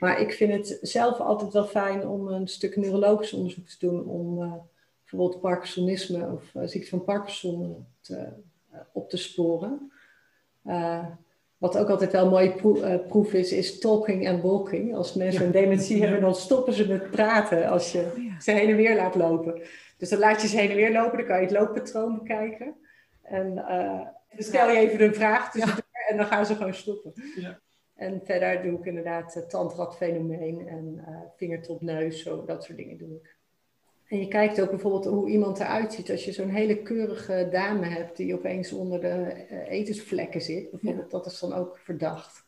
Maar 0.00 0.20
ik 0.20 0.32
vind 0.32 0.52
het 0.52 0.78
zelf 0.82 1.18
altijd 1.18 1.52
wel 1.52 1.66
fijn 1.66 2.08
om 2.08 2.28
een 2.28 2.48
stuk 2.48 2.76
neurologisch 2.76 3.32
onderzoek 3.32 3.68
te 3.68 3.86
doen 3.86 4.04
om 4.04 4.42
uh, 4.42 4.52
bijvoorbeeld 5.00 5.40
Parkinsonisme 5.40 6.32
of 6.32 6.54
uh, 6.54 6.62
ziekte 6.66 6.88
van 6.88 7.04
Parkinson 7.04 7.86
te, 8.00 8.28
uh, 8.72 8.78
op 8.92 9.10
te 9.10 9.16
sporen. 9.16 9.92
Wat 11.58 11.78
ook 11.78 11.88
altijd 11.88 12.12
wel 12.12 12.24
een 12.24 12.30
mooie 12.30 12.82
eh, 12.82 13.06
proef 13.06 13.32
is, 13.32 13.52
is 13.52 13.78
talking 13.78 14.26
en 14.26 14.40
walking. 14.40 14.94
Als 14.94 15.14
mensen 15.14 15.44
een 15.44 15.50
dementie 15.50 16.02
hebben, 16.02 16.20
dan 16.20 16.34
stoppen 16.34 16.72
ze 16.72 16.88
met 16.88 17.10
praten 17.10 17.68
als 17.68 17.92
je 17.92 17.98
oh 17.98 18.40
ze 18.40 18.50
heen 18.50 18.68
en 18.68 18.76
weer 18.76 18.96
laat 18.96 19.14
lopen. 19.14 19.62
Dus 19.96 20.08
dan 20.08 20.18
laat 20.18 20.42
je 20.42 20.48
ze 20.48 20.56
heen 20.56 20.70
en 20.70 20.76
weer 20.76 20.92
lopen, 20.92 21.18
dan 21.18 21.26
kan 21.26 21.36
je 21.36 21.42
het 21.42 21.50
looppatroon 21.50 22.18
bekijken. 22.18 22.76
En 23.22 23.52
uh, 23.52 24.00
dan 24.34 24.44
stel 24.44 24.70
je 24.70 24.78
even 24.78 25.04
een 25.04 25.14
vraag 25.14 25.50
tussendoor 25.50 25.84
en 26.08 26.16
dan 26.16 26.26
gaan 26.26 26.46
ze 26.46 26.54
gewoon 26.54 26.74
stoppen. 26.74 27.12
Ja. 27.36 27.60
En 27.94 28.20
verder 28.24 28.62
doe 28.62 28.78
ik 28.78 28.84
inderdaad 28.84 29.36
uh, 29.36 29.42
tandradfenomeen 29.42 30.68
en 30.68 31.04
uh, 31.08 31.20
vingertop 31.36 31.80
neus, 31.82 32.22
zo, 32.22 32.44
dat 32.44 32.64
soort 32.64 32.78
dingen 32.78 32.98
doe 32.98 33.14
ik. 33.14 33.37
En 34.08 34.18
je 34.18 34.28
kijkt 34.28 34.60
ook 34.60 34.70
bijvoorbeeld 34.70 35.04
hoe 35.04 35.30
iemand 35.30 35.60
eruit 35.60 35.92
ziet. 35.92 36.10
Als 36.10 36.24
je 36.24 36.32
zo'n 36.32 36.48
hele 36.48 36.82
keurige 36.82 37.48
dame 37.50 37.86
hebt 37.86 38.16
die 38.16 38.34
opeens 38.34 38.72
onder 38.72 39.00
de 39.00 39.06
eh, 39.08 39.70
etensvlekken 39.70 40.40
zit, 40.40 40.70
bijvoorbeeld, 40.70 41.10
dat 41.10 41.26
is 41.26 41.38
dan 41.38 41.52
ook 41.52 41.78
verdacht. 41.78 42.46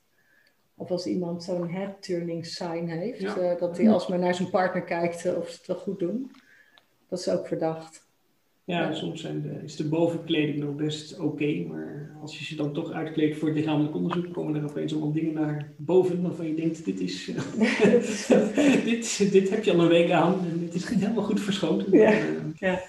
Of 0.74 0.90
als 0.90 1.06
iemand 1.06 1.44
zo'n 1.44 1.70
head-turning 1.70 2.46
sign 2.46 2.86
heeft, 2.86 3.36
uh, 3.36 3.58
dat 3.58 3.76
hij 3.76 3.90
alsmaar 3.90 4.18
naar 4.18 4.34
zijn 4.34 4.50
partner 4.50 4.82
kijkt 4.82 5.24
uh, 5.24 5.36
of 5.36 5.48
ze 5.48 5.56
het 5.56 5.66
wel 5.66 5.76
goed 5.76 5.98
doen. 5.98 6.30
Dat 7.08 7.18
is 7.18 7.28
ook 7.28 7.46
verdacht. 7.46 8.08
Ja, 8.70 8.92
soms 8.92 9.20
zijn 9.20 9.42
de, 9.42 9.60
is 9.64 9.76
de 9.76 9.88
bovenkleding 9.88 10.58
nog 10.58 10.74
best 10.74 11.18
oké, 11.18 11.64
maar 11.68 12.16
als 12.20 12.38
je 12.38 12.44
ze 12.44 12.56
dan 12.56 12.72
toch 12.72 12.92
uitkleedt 12.92 13.36
voor 13.36 13.48
het 13.48 13.56
lichamelijk 13.56 13.94
onderzoek, 13.94 14.32
komen 14.32 14.54
er 14.54 14.68
opeens 14.68 14.92
allemaal 14.92 15.12
dingen 15.12 15.34
naar 15.34 15.72
boven 15.76 16.22
waarvan 16.22 16.46
je 16.46 16.54
denkt, 16.54 16.84
dit 16.84 17.00
is, 17.00 17.24
dit, 18.84 19.32
dit 19.32 19.50
heb 19.50 19.64
je 19.64 19.72
al 19.72 19.80
een 19.80 19.88
week 19.88 20.10
aan 20.10 20.34
en 20.50 20.58
dit 20.58 20.74
is 20.74 20.90
niet 20.90 21.00
helemaal 21.00 21.24
goed 21.24 21.40
verschoond. 21.40 21.84
Ja. 21.90 22.12
Uh, 22.12 22.28
ja. 22.56 22.80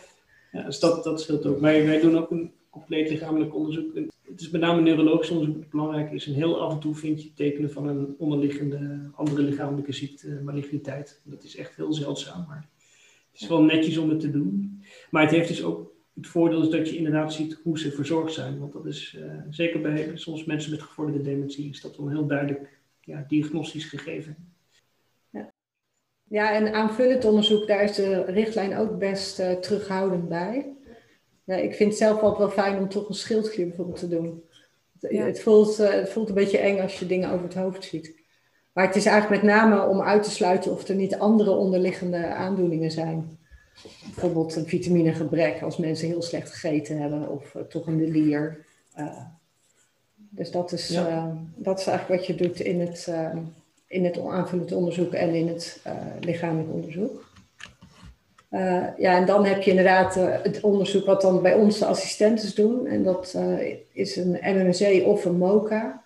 ja. 0.52 0.64
dus 0.64 0.80
dat, 0.80 1.04
dat 1.04 1.22
scheelt 1.22 1.46
ook. 1.46 1.60
Wij, 1.60 1.86
wij 1.86 2.00
doen 2.00 2.18
ook 2.18 2.32
een 2.32 2.52
compleet 2.70 3.10
lichamelijk 3.10 3.56
onderzoek. 3.56 3.96
Het 4.22 4.42
is 4.42 4.50
met 4.50 4.62
name 4.62 4.82
neurologisch 4.82 5.30
onderzoek 5.30 5.70
belangrijk 5.70 6.12
is. 6.12 6.28
En 6.28 6.34
heel 6.34 6.62
af 6.62 6.74
en 6.74 6.80
toe 6.80 6.96
vind 6.96 7.24
je 7.24 7.34
tekenen 7.34 7.72
van 7.72 7.88
een 7.88 8.16
onderliggende 8.18 9.10
andere 9.16 9.42
lichamelijke 9.42 9.92
ziekte, 9.92 10.42
maligniteit. 10.44 11.22
Dat 11.24 11.44
is 11.44 11.56
echt 11.56 11.76
heel 11.76 11.94
zeldzaam, 11.94 12.46
maar 12.48 12.70
het 13.32 13.42
is 13.42 13.48
wel 13.48 13.64
netjes 13.64 13.98
om 13.98 14.10
het 14.10 14.20
te 14.20 14.32
doen. 14.32 14.81
Maar 15.12 15.22
het 15.22 15.32
heeft 15.32 15.48
dus 15.48 15.64
ook 15.64 15.92
het 16.14 16.28
voordeel 16.28 16.62
is 16.62 16.70
dat 16.70 16.90
je 16.90 16.98
inderdaad 16.98 17.34
ziet 17.34 17.60
hoe 17.64 17.80
ze 17.80 17.92
verzorgd 17.92 18.34
zijn. 18.34 18.60
Want 18.60 18.74
dat 18.74 18.86
is 18.86 19.18
uh, 19.20 19.34
zeker 19.50 19.82
bij 19.82 20.12
soms 20.14 20.44
mensen 20.44 20.72
met 20.72 20.82
gevorderde 20.82 21.22
dementie, 21.22 21.70
is 21.70 21.82
dat 21.82 21.98
wel 21.98 22.06
een 22.06 22.12
heel 22.12 22.28
duidelijk 22.28 22.80
ja, 23.00 23.26
diagnostisch 23.28 23.86
gegeven. 23.86 24.36
Ja. 25.30 25.54
ja, 26.24 26.54
en 26.54 26.74
aanvullend 26.74 27.26
onderzoek, 27.26 27.68
daar 27.68 27.84
is 27.84 27.96
de 27.96 28.24
richtlijn 28.24 28.78
ook 28.78 29.00
best 29.00 29.40
uh, 29.40 29.52
terughoudend 29.52 30.30
bij. 30.30 30.76
Ja, 31.44 31.56
ik 31.56 31.74
vind 31.74 31.90
het 31.90 32.00
zelf 32.00 32.22
altijd 32.22 32.38
wel 32.38 32.66
fijn 32.66 32.80
om 32.80 32.90
toch 32.90 33.10
een 33.10 33.16
schildklier 33.16 33.68
bijvoorbeeld 33.68 34.00
te 34.00 34.08
doen. 34.08 34.44
Het, 35.00 35.42
voelt, 35.42 35.80
uh, 35.80 35.90
het 35.90 36.10
voelt 36.10 36.30
een 36.30 36.36
beetje 36.36 36.58
eng 36.58 36.80
als 36.80 37.00
je 37.00 37.06
dingen 37.06 37.32
over 37.32 37.44
het 37.44 37.56
hoofd 37.56 37.84
ziet. 37.84 38.20
Maar 38.74 38.86
het 38.86 38.96
is 38.96 39.06
eigenlijk 39.06 39.44
met 39.44 39.54
name 39.54 39.88
om 39.88 40.02
uit 40.02 40.24
te 40.24 40.32
sluiten 40.32 40.72
of 40.72 40.88
er 40.88 40.96
niet 40.96 41.18
andere 41.18 41.52
onderliggende 41.52 42.26
aandoeningen 42.26 42.92
zijn. 42.92 43.40
Bijvoorbeeld 44.04 44.56
een 44.56 44.68
vitaminegebrek 44.68 45.62
als 45.62 45.78
mensen 45.78 46.08
heel 46.08 46.22
slecht 46.22 46.52
gegeten 46.52 46.98
hebben 46.98 47.30
of 47.30 47.54
uh, 47.54 47.62
toch 47.62 47.88
een 47.88 47.98
delier. 47.98 48.66
Uh, 49.00 49.18
dus 50.16 50.52
dat 50.52 50.72
is, 50.72 51.00
dat 51.56 51.80
is 51.80 51.88
eigenlijk 51.88 52.20
wat 52.20 52.28
je 52.28 52.36
doet 52.36 52.60
in 52.60 52.80
het, 52.80 53.12
in 53.88 54.06
het 54.06 54.20
aanvullend 54.20 54.72
onderzoek 54.72 55.14
en 55.14 55.34
in 55.34 55.48
het 55.48 55.82
lichamelijk 56.20 56.74
onderzoek. 56.74 57.30
Ja, 58.98 59.18
en 59.18 59.26
dan 59.26 59.46
heb 59.46 59.62
je 59.62 59.70
inderdaad 59.70 60.16
het 60.16 60.60
onderzoek 60.62 61.06
wat 61.06 61.22
dan 61.22 61.42
bij 61.42 61.54
ons 61.54 61.80
de 61.80 61.86
assistentes 61.86 62.56
doen. 62.56 62.88
En 62.88 63.04
dat 63.04 63.38
is 63.92 64.16
een 64.16 64.40
MMSE 64.42 65.04
of 65.06 65.26
een 65.26 65.38
MOCA, 65.38 66.02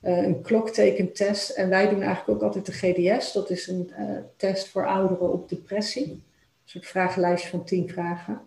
een 0.00 0.42
kloktekentest. 0.42 1.50
En 1.50 1.68
wij 1.68 1.88
doen 1.88 2.02
eigenlijk 2.02 2.28
ook 2.28 2.42
altijd 2.42 2.66
de 2.66 2.72
GDS. 2.72 3.32
Dat 3.32 3.50
is 3.50 3.68
een 3.68 3.90
test 4.36 4.68
voor 4.68 4.86
ouderen 4.86 5.32
op 5.32 5.48
depressie. 5.48 6.22
Soort 6.70 6.86
vragenlijstje 6.86 7.50
van 7.50 7.64
tien 7.64 7.88
vragen. 7.88 8.40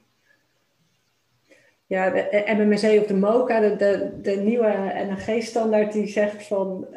Ja, 1.85 2.09
de 2.09 2.55
MMSE 2.57 2.97
of 3.01 3.07
de 3.07 3.15
MOCA, 3.15 3.59
de, 3.59 3.75
de, 3.75 4.11
de 4.21 4.31
nieuwe 4.31 4.93
NHG-standaard, 5.09 5.93
die 5.93 6.07
zegt 6.07 6.47
van 6.47 6.87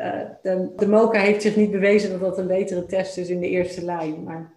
de, 0.43 0.73
de 0.77 0.89
MOCA 0.89 1.21
heeft 1.21 1.43
zich 1.43 1.57
niet 1.57 1.71
bewezen 1.71 2.11
dat 2.11 2.21
dat 2.21 2.39
een 2.39 2.47
betere 2.47 2.87
test 2.87 3.17
is 3.17 3.29
in 3.29 3.41
de 3.41 3.49
eerste 3.49 3.85
lijn. 3.85 4.23
Maar 4.23 4.55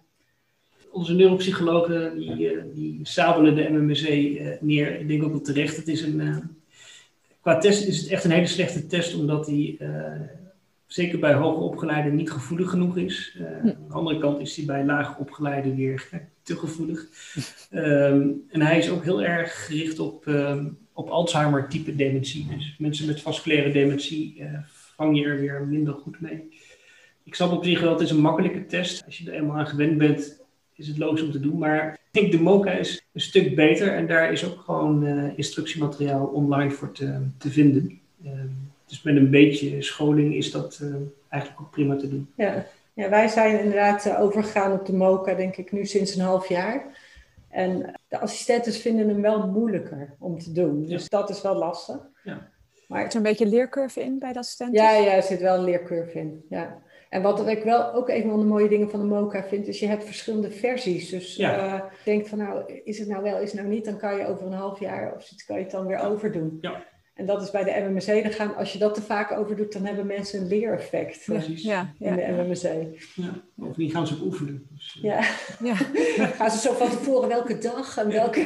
onze 0.90 1.14
neuropsychologen 1.14 2.18
die, 2.18 2.52
uh, 2.52 2.62
die 2.74 3.00
sabelen 3.02 3.54
de 3.54 3.68
MMSE 3.68 4.30
uh, 4.30 4.50
neer. 4.60 5.00
Ik 5.00 5.08
denk 5.08 5.22
ook 5.22 5.30
wel 5.30 5.40
terecht. 5.40 5.76
Het 5.76 5.88
is 5.88 6.02
een, 6.02 6.42
qua 7.40 7.58
test 7.58 7.86
is 7.86 8.00
het 8.00 8.10
echt 8.10 8.24
een 8.24 8.30
hele 8.30 8.46
slechte 8.46 8.86
test, 8.86 9.14
omdat 9.14 9.46
die 9.46 9.78
zeker 10.92 11.18
bij 11.18 11.34
hoger 11.34 11.62
opgeleiden 11.62 12.14
niet 12.14 12.30
gevoelig 12.30 12.70
genoeg 12.70 12.96
is. 12.96 13.36
Hm. 13.38 13.44
Aan 13.44 13.86
de 13.88 13.94
andere 13.94 14.18
kant 14.18 14.40
is 14.40 14.54
die 14.54 14.64
bij 14.64 14.84
lager 14.84 15.16
opgeleiden 15.16 15.76
weer 15.76 16.08
te 16.42 16.56
gevoelig. 16.56 17.06
um, 17.72 18.44
en 18.48 18.62
hij 18.62 18.78
is 18.78 18.90
ook 18.90 19.04
heel 19.04 19.22
erg 19.22 19.66
gericht 19.66 19.98
op, 19.98 20.26
um, 20.26 20.78
op 20.92 21.08
Alzheimer-type 21.08 21.96
dementie. 21.96 22.46
Dus 22.56 22.76
mensen 22.78 23.06
met 23.06 23.20
vasculaire 23.20 23.70
dementie 23.70 24.42
vang 25.00 25.18
je 25.18 25.24
er 25.24 25.40
weer 25.40 25.66
minder 25.66 25.94
goed 25.94 26.20
mee. 26.20 26.48
Ik 27.24 27.34
snap 27.34 27.52
op 27.52 27.64
zich 27.64 27.80
wel, 27.80 27.92
het 27.92 28.00
is 28.00 28.10
een 28.10 28.20
makkelijke 28.20 28.66
test. 28.66 29.04
Als 29.04 29.18
je 29.18 29.30
er 29.30 29.36
eenmaal 29.36 29.56
aan 29.56 29.66
gewend 29.66 29.98
bent, 29.98 30.42
is 30.74 30.88
het 30.88 30.98
logisch 30.98 31.22
om 31.22 31.30
te 31.30 31.40
doen. 31.40 31.58
Maar 31.58 31.92
ik 31.92 32.20
denk 32.20 32.32
de 32.32 32.40
Mocha 32.40 32.70
is 32.70 33.02
een 33.12 33.20
stuk 33.20 33.54
beter 33.54 33.94
en 33.94 34.06
daar 34.06 34.32
is 34.32 34.44
ook 34.44 34.60
gewoon 34.60 35.04
uh, 35.04 35.38
instructiemateriaal 35.38 36.26
online 36.26 36.70
voor 36.70 36.92
te, 36.92 37.26
te 37.38 37.50
vinden. 37.50 38.00
Uh, 38.24 38.30
dus 38.90 39.02
met 39.02 39.16
een 39.16 39.30
beetje 39.30 39.82
scholing 39.82 40.34
is 40.34 40.50
dat 40.50 40.80
uh, 40.82 40.94
eigenlijk 41.28 41.62
ook 41.62 41.70
prima 41.70 41.96
te 41.96 42.08
doen. 42.08 42.32
Ja. 42.36 42.66
ja, 42.94 43.08
wij 43.08 43.28
zijn 43.28 43.58
inderdaad 43.58 44.06
eh, 44.06 44.20
overgegaan 44.20 44.72
op 44.72 44.86
de 44.86 44.92
Mocha, 44.92 45.34
denk 45.34 45.56
ik, 45.56 45.72
nu 45.72 45.86
sinds 45.86 46.14
een 46.14 46.24
half 46.24 46.48
jaar. 46.48 46.98
En 47.48 47.92
de 48.08 48.18
assistenten 48.18 48.72
vinden 48.72 49.08
hem 49.08 49.20
wel 49.20 49.46
moeilijker 49.46 50.14
om 50.18 50.38
te 50.38 50.52
doen. 50.52 50.84
Dus 50.84 51.02
ja. 51.02 51.18
dat 51.18 51.30
is 51.30 51.42
wel 51.42 51.54
lastig. 51.54 51.98
Ja. 52.22 52.48
Maar 52.88 53.04
er 53.04 53.16
een 53.16 53.22
beetje 53.22 53.46
leercurve 53.46 54.00
in 54.00 54.18
bij 54.18 54.32
de 54.32 54.38
assistenten? 54.38 54.82
Ja, 54.82 54.92
ja, 54.92 55.12
er 55.12 55.22
zit 55.22 55.40
wel 55.40 55.54
een 55.54 55.64
leercurve 55.64 56.18
in. 56.18 56.44
Ja. 56.48 56.78
En 57.08 57.22
wat 57.22 57.48
ik 57.48 57.62
wel 57.62 57.92
ook 57.92 58.08
een 58.08 58.22
van 58.22 58.38
de 58.38 58.44
mooie 58.44 58.68
dingen 58.68 58.90
van 58.90 59.00
de 59.00 59.06
Mocha 59.06 59.42
vind, 59.42 59.66
is 59.66 59.78
je 59.78 59.86
hebt 59.86 60.04
verschillende 60.04 60.50
versies. 60.50 61.08
Dus 61.08 61.36
ja. 61.36 61.74
uh, 61.74 61.82
denk 62.04 62.26
van 62.26 62.38
nou, 62.38 62.80
is 62.84 62.98
het 62.98 63.08
nou 63.08 63.22
wel, 63.22 63.38
is 63.38 63.52
het 63.52 63.60
nou 63.60 63.74
niet, 63.74 63.84
dan 63.84 63.98
kan 63.98 64.16
je 64.16 64.26
over 64.26 64.46
een 64.46 64.52
half 64.52 64.80
jaar 64.80 65.14
of 65.14 65.22
zoiets 65.22 65.44
kan 65.44 65.56
je 65.56 65.62
het 65.62 65.70
dan 65.70 65.86
weer 65.86 65.98
overdoen. 65.98 66.58
Ja. 66.60 66.84
En 67.20 67.26
dat 67.26 67.42
is 67.42 67.50
bij 67.50 67.64
de 67.64 67.88
MMC, 67.88 68.22
dan 68.22 68.32
gaan, 68.32 68.56
als 68.56 68.72
je 68.72 68.78
dat 68.78 68.94
te 68.94 69.02
vaak 69.02 69.32
overdoet, 69.32 69.72
dan 69.72 69.84
hebben 69.84 70.06
mensen 70.06 70.40
een 70.40 70.48
leereffect 70.48 71.24
Precies. 71.24 71.62
Ja, 71.62 71.92
in 71.98 72.16
de 72.16 72.44
MMC. 72.46 72.98
Ja. 73.14 73.30
Of 73.68 73.74
die 73.74 73.90
gaan 73.90 74.06
ze 74.06 74.14
ook 74.14 74.22
oefenen. 74.22 74.66
Dus, 74.70 74.96
uh... 74.98 75.02
ja. 75.02 75.20
ja. 75.62 75.74
gaan 76.38 76.50
ze 76.50 76.58
zo 76.58 76.72
van 76.72 76.90
tevoren 76.90 77.28
welke 77.28 77.58
dag 77.58 77.96
en 77.96 78.08
welke 78.08 78.40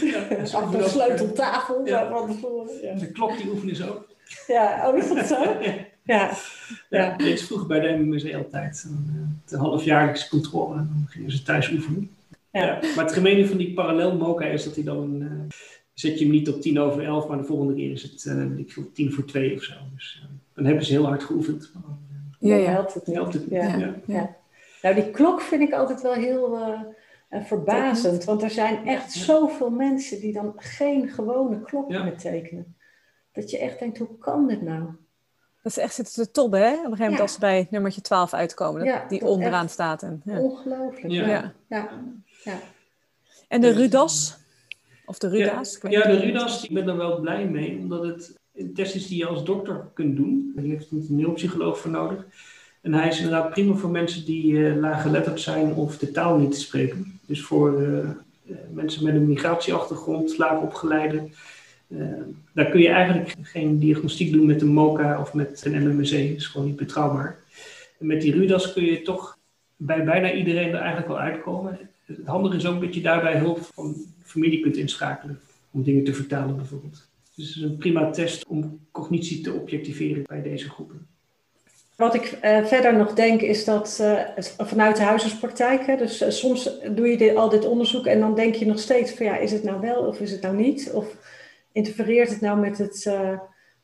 ja, 0.00 0.44
sleuteltafel 0.88 1.86
ja. 1.86 2.10
van 2.10 2.26
tevoren. 2.26 2.82
Ja. 2.82 2.94
De 2.94 3.12
klok 3.12 3.36
die 3.36 3.50
oefenen 3.50 3.76
ze 3.76 3.90
ook. 3.90 4.06
Ja, 4.46 4.88
oh 4.88 4.96
is 4.96 5.08
dat 5.08 5.26
zo? 5.26 5.36
Ja. 6.02 6.30
Ja, 6.90 7.14
ja. 7.18 7.18
is 7.18 7.46
vroeger 7.46 7.66
bij 7.66 7.80
de 7.80 7.88
MMC 7.88 8.34
altijd. 8.34 8.86
De 9.48 9.56
halfjaarlijkse 9.56 10.28
controle. 10.28 10.74
Dan 10.74 11.06
gingen 11.08 11.30
ze 11.30 11.42
thuis 11.42 11.70
oefenen. 11.70 12.10
Ja. 12.52 12.64
ja. 12.64 12.78
Maar 12.96 13.04
het 13.04 13.14
gemene 13.14 13.46
van 13.46 13.56
die 13.56 13.74
parallel 13.74 14.16
mocha 14.16 14.44
is 14.44 14.64
dat 14.64 14.74
hij 14.74 14.84
dan... 14.84 15.17
Zet 15.98 16.18
je 16.18 16.24
hem 16.24 16.34
niet 16.34 16.48
op 16.48 16.60
tien 16.60 16.78
over 16.78 17.04
elf, 17.04 17.28
maar 17.28 17.36
de 17.36 17.44
volgende 17.44 17.74
keer 17.74 17.90
is 17.90 18.02
het 18.02 18.24
uh, 18.24 18.58
ik 18.58 18.72
voel 18.72 18.92
tien 18.92 19.12
voor 19.12 19.24
twee 19.24 19.54
of 19.54 19.62
zo. 19.62 19.74
Dus 19.94 20.22
uh, 20.22 20.28
dan 20.54 20.64
hebben 20.64 20.84
ze 20.84 20.92
heel 20.92 21.06
hard 21.06 21.24
geoefend. 21.24 21.72
ja, 22.38 22.56
ja. 22.56 22.70
Helpt 22.70 22.94
het, 22.94 23.06
helpt 23.06 23.34
het 23.34 23.44
ja. 23.50 23.76
Ja. 23.76 23.94
ja. 24.06 24.36
Nou, 24.82 24.94
die 24.94 25.10
klok 25.10 25.40
vind 25.40 25.62
ik 25.62 25.72
altijd 25.72 26.02
wel 26.02 26.12
heel 26.12 26.58
verbazend. 27.30 28.24
Want 28.24 28.42
er 28.42 28.50
zijn 28.50 28.86
echt 28.86 29.12
zoveel 29.12 29.70
mensen 29.70 30.20
die 30.20 30.32
dan 30.32 30.52
geen 30.56 31.08
gewone 31.08 31.60
klok 31.60 31.88
meer 31.88 32.16
tekenen. 32.16 32.76
Dat 33.32 33.50
je 33.50 33.58
echt 33.58 33.78
denkt, 33.78 33.98
hoe 33.98 34.18
kan 34.18 34.46
dit 34.46 34.62
nou? 34.62 34.84
Dat 35.62 35.72
ze 35.72 35.80
echt 35.80 35.94
zitten 35.94 36.14
te 36.14 36.30
tobben, 36.30 36.60
hè? 36.60 36.70
Op 36.70 36.76
een 36.76 36.82
gegeven 36.82 37.04
moment 37.04 37.20
als 37.20 37.32
ze 37.32 37.40
bij 37.40 37.66
nummertje 37.70 38.00
12 38.00 38.34
uitkomen. 38.34 38.84
Ja, 38.84 39.04
die 39.08 39.24
onderaan 39.24 39.68
staat. 39.68 40.02
En, 40.02 40.22
ja. 40.24 40.38
Ongelooflijk. 40.38 41.12
Ja. 41.12 41.52
Ja. 41.68 41.90
Ja. 42.44 42.58
En 43.48 43.60
de 43.60 43.70
Rudas? 43.70 44.36
Of 45.08 45.18
de 45.18 45.28
Ruda's? 45.28 45.78
Ja, 45.88 46.02
de 46.02 46.18
Rudas, 46.18 46.64
ik 46.64 46.74
ben 46.74 46.88
er 46.88 46.96
wel 46.96 47.20
blij 47.20 47.48
mee. 47.48 47.78
Omdat 47.78 48.04
het 48.04 48.38
een 48.54 48.74
test 48.74 48.94
is 48.94 49.06
die 49.06 49.18
je 49.18 49.26
als 49.26 49.44
dokter 49.44 49.84
kunt 49.94 50.16
doen. 50.16 50.52
Je 50.56 50.68
heeft 50.68 50.92
niet 50.92 51.08
een 51.08 51.16
neuropsycholoog 51.16 51.78
voor 51.78 51.90
nodig. 51.90 52.26
En 52.80 52.94
hij 52.94 53.08
is 53.08 53.16
inderdaad 53.16 53.50
prima 53.50 53.74
voor 53.74 53.90
mensen 53.90 54.24
die 54.24 54.52
uh, 54.52 54.76
laaggeletterd 54.76 55.40
zijn 55.40 55.74
of 55.74 55.98
de 55.98 56.10
taal 56.10 56.38
niet 56.38 56.56
spreken. 56.56 57.20
Dus 57.26 57.42
voor 57.42 57.82
uh, 57.82 58.08
mensen 58.72 59.04
met 59.04 59.14
een 59.14 59.28
migratieachtergrond, 59.28 60.38
laag 60.38 60.60
opgeleide 60.60 61.28
uh, 61.88 62.22
daar 62.52 62.70
kun 62.70 62.80
je 62.80 62.88
eigenlijk 62.88 63.34
geen 63.42 63.78
diagnostiek 63.78 64.32
doen 64.32 64.46
met 64.46 64.62
een 64.62 64.68
MOCA 64.68 65.20
of 65.20 65.34
met 65.34 65.64
een 65.64 65.88
MMSE. 65.88 66.28
Dat 66.28 66.36
is 66.36 66.46
gewoon 66.46 66.66
niet 66.66 66.76
betrouwbaar. 66.76 67.38
En 67.98 68.06
met 68.06 68.20
die 68.20 68.32
RUDAS 68.32 68.72
kun 68.72 68.84
je 68.84 69.02
toch 69.02 69.38
bij 69.76 70.04
bijna 70.04 70.32
iedereen 70.32 70.68
er 70.68 70.78
eigenlijk 70.78 71.08
wel 71.08 71.18
uitkomen. 71.18 71.78
Het 72.16 72.26
handige 72.26 72.56
is 72.56 72.66
ook 72.66 72.80
dat 72.80 72.94
je 72.94 73.00
daarbij 73.00 73.36
hulp 73.36 73.58
van 73.74 73.96
familie 74.22 74.60
kunt 74.60 74.76
inschakelen. 74.76 75.40
Om 75.70 75.82
dingen 75.82 76.04
te 76.04 76.14
vertalen 76.14 76.56
bijvoorbeeld. 76.56 77.08
Dus 77.34 77.46
het 77.46 77.56
is 77.56 77.62
een 77.62 77.76
prima 77.76 78.10
test 78.10 78.46
om 78.46 78.86
cognitie 78.92 79.40
te 79.40 79.52
objectiveren 79.52 80.22
bij 80.26 80.42
deze 80.42 80.68
groepen. 80.68 81.06
Wat 81.96 82.14
ik 82.14 82.38
uh, 82.44 82.64
verder 82.64 82.96
nog 82.96 83.14
denk 83.14 83.40
is 83.40 83.64
dat 83.64 83.98
uh, 84.00 84.22
vanuit 84.58 84.96
de 84.96 85.02
huisartspraktijk, 85.02 85.86
hè, 85.86 85.96
dus 85.96 86.22
uh, 86.22 86.30
soms 86.30 86.78
doe 86.94 87.08
je 87.08 87.16
dit, 87.16 87.36
al 87.36 87.48
dit 87.48 87.66
onderzoek 87.66 88.06
en 88.06 88.20
dan 88.20 88.34
denk 88.34 88.54
je 88.54 88.66
nog 88.66 88.78
steeds 88.78 89.12
van 89.12 89.26
ja, 89.26 89.36
is 89.36 89.52
het 89.52 89.62
nou 89.62 89.80
wel 89.80 90.06
of 90.06 90.20
is 90.20 90.30
het 90.30 90.42
nou 90.42 90.56
niet? 90.56 90.90
Of 90.92 91.16
interfereert 91.72 92.30
het 92.30 92.40
nou 92.40 92.58
met 92.58 92.78
het 92.78 93.12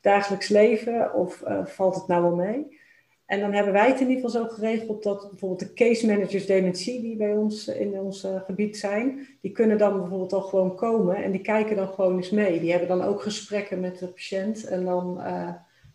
dagelijks 0.00 0.48
leven 0.48 1.14
of 1.14 1.42
valt 1.64 1.94
het 1.94 2.06
nou 2.06 2.22
wel 2.22 2.34
mee? 2.34 2.78
En 3.26 3.40
dan 3.40 3.52
hebben 3.52 3.72
wij 3.72 3.88
het 3.88 4.00
in 4.00 4.08
ieder 4.08 4.24
geval 4.24 4.42
zo 4.42 4.54
geregeld 4.54 5.02
dat 5.02 5.28
bijvoorbeeld 5.30 5.60
de 5.60 5.72
case 5.72 6.06
managers 6.06 6.46
dementie 6.46 7.00
die 7.00 7.16
bij 7.16 7.32
ons 7.32 7.68
in 7.68 7.98
ons 7.98 8.24
uh, 8.24 8.40
gebied 8.44 8.76
zijn, 8.76 9.26
die 9.40 9.52
kunnen 9.52 9.78
dan 9.78 10.00
bijvoorbeeld 10.00 10.32
al 10.32 10.40
gewoon 10.40 10.76
komen 10.76 11.16
en 11.16 11.30
die 11.30 11.40
kijken 11.40 11.76
dan 11.76 11.88
gewoon 11.88 12.16
eens 12.16 12.30
mee. 12.30 12.60
Die 12.60 12.70
hebben 12.70 12.88
dan 12.88 13.02
ook 13.02 13.22
gesprekken 13.22 13.80
met 13.80 13.98
de 13.98 14.06
patiënt 14.06 14.64
en 14.64 14.84
dan, 14.84 15.22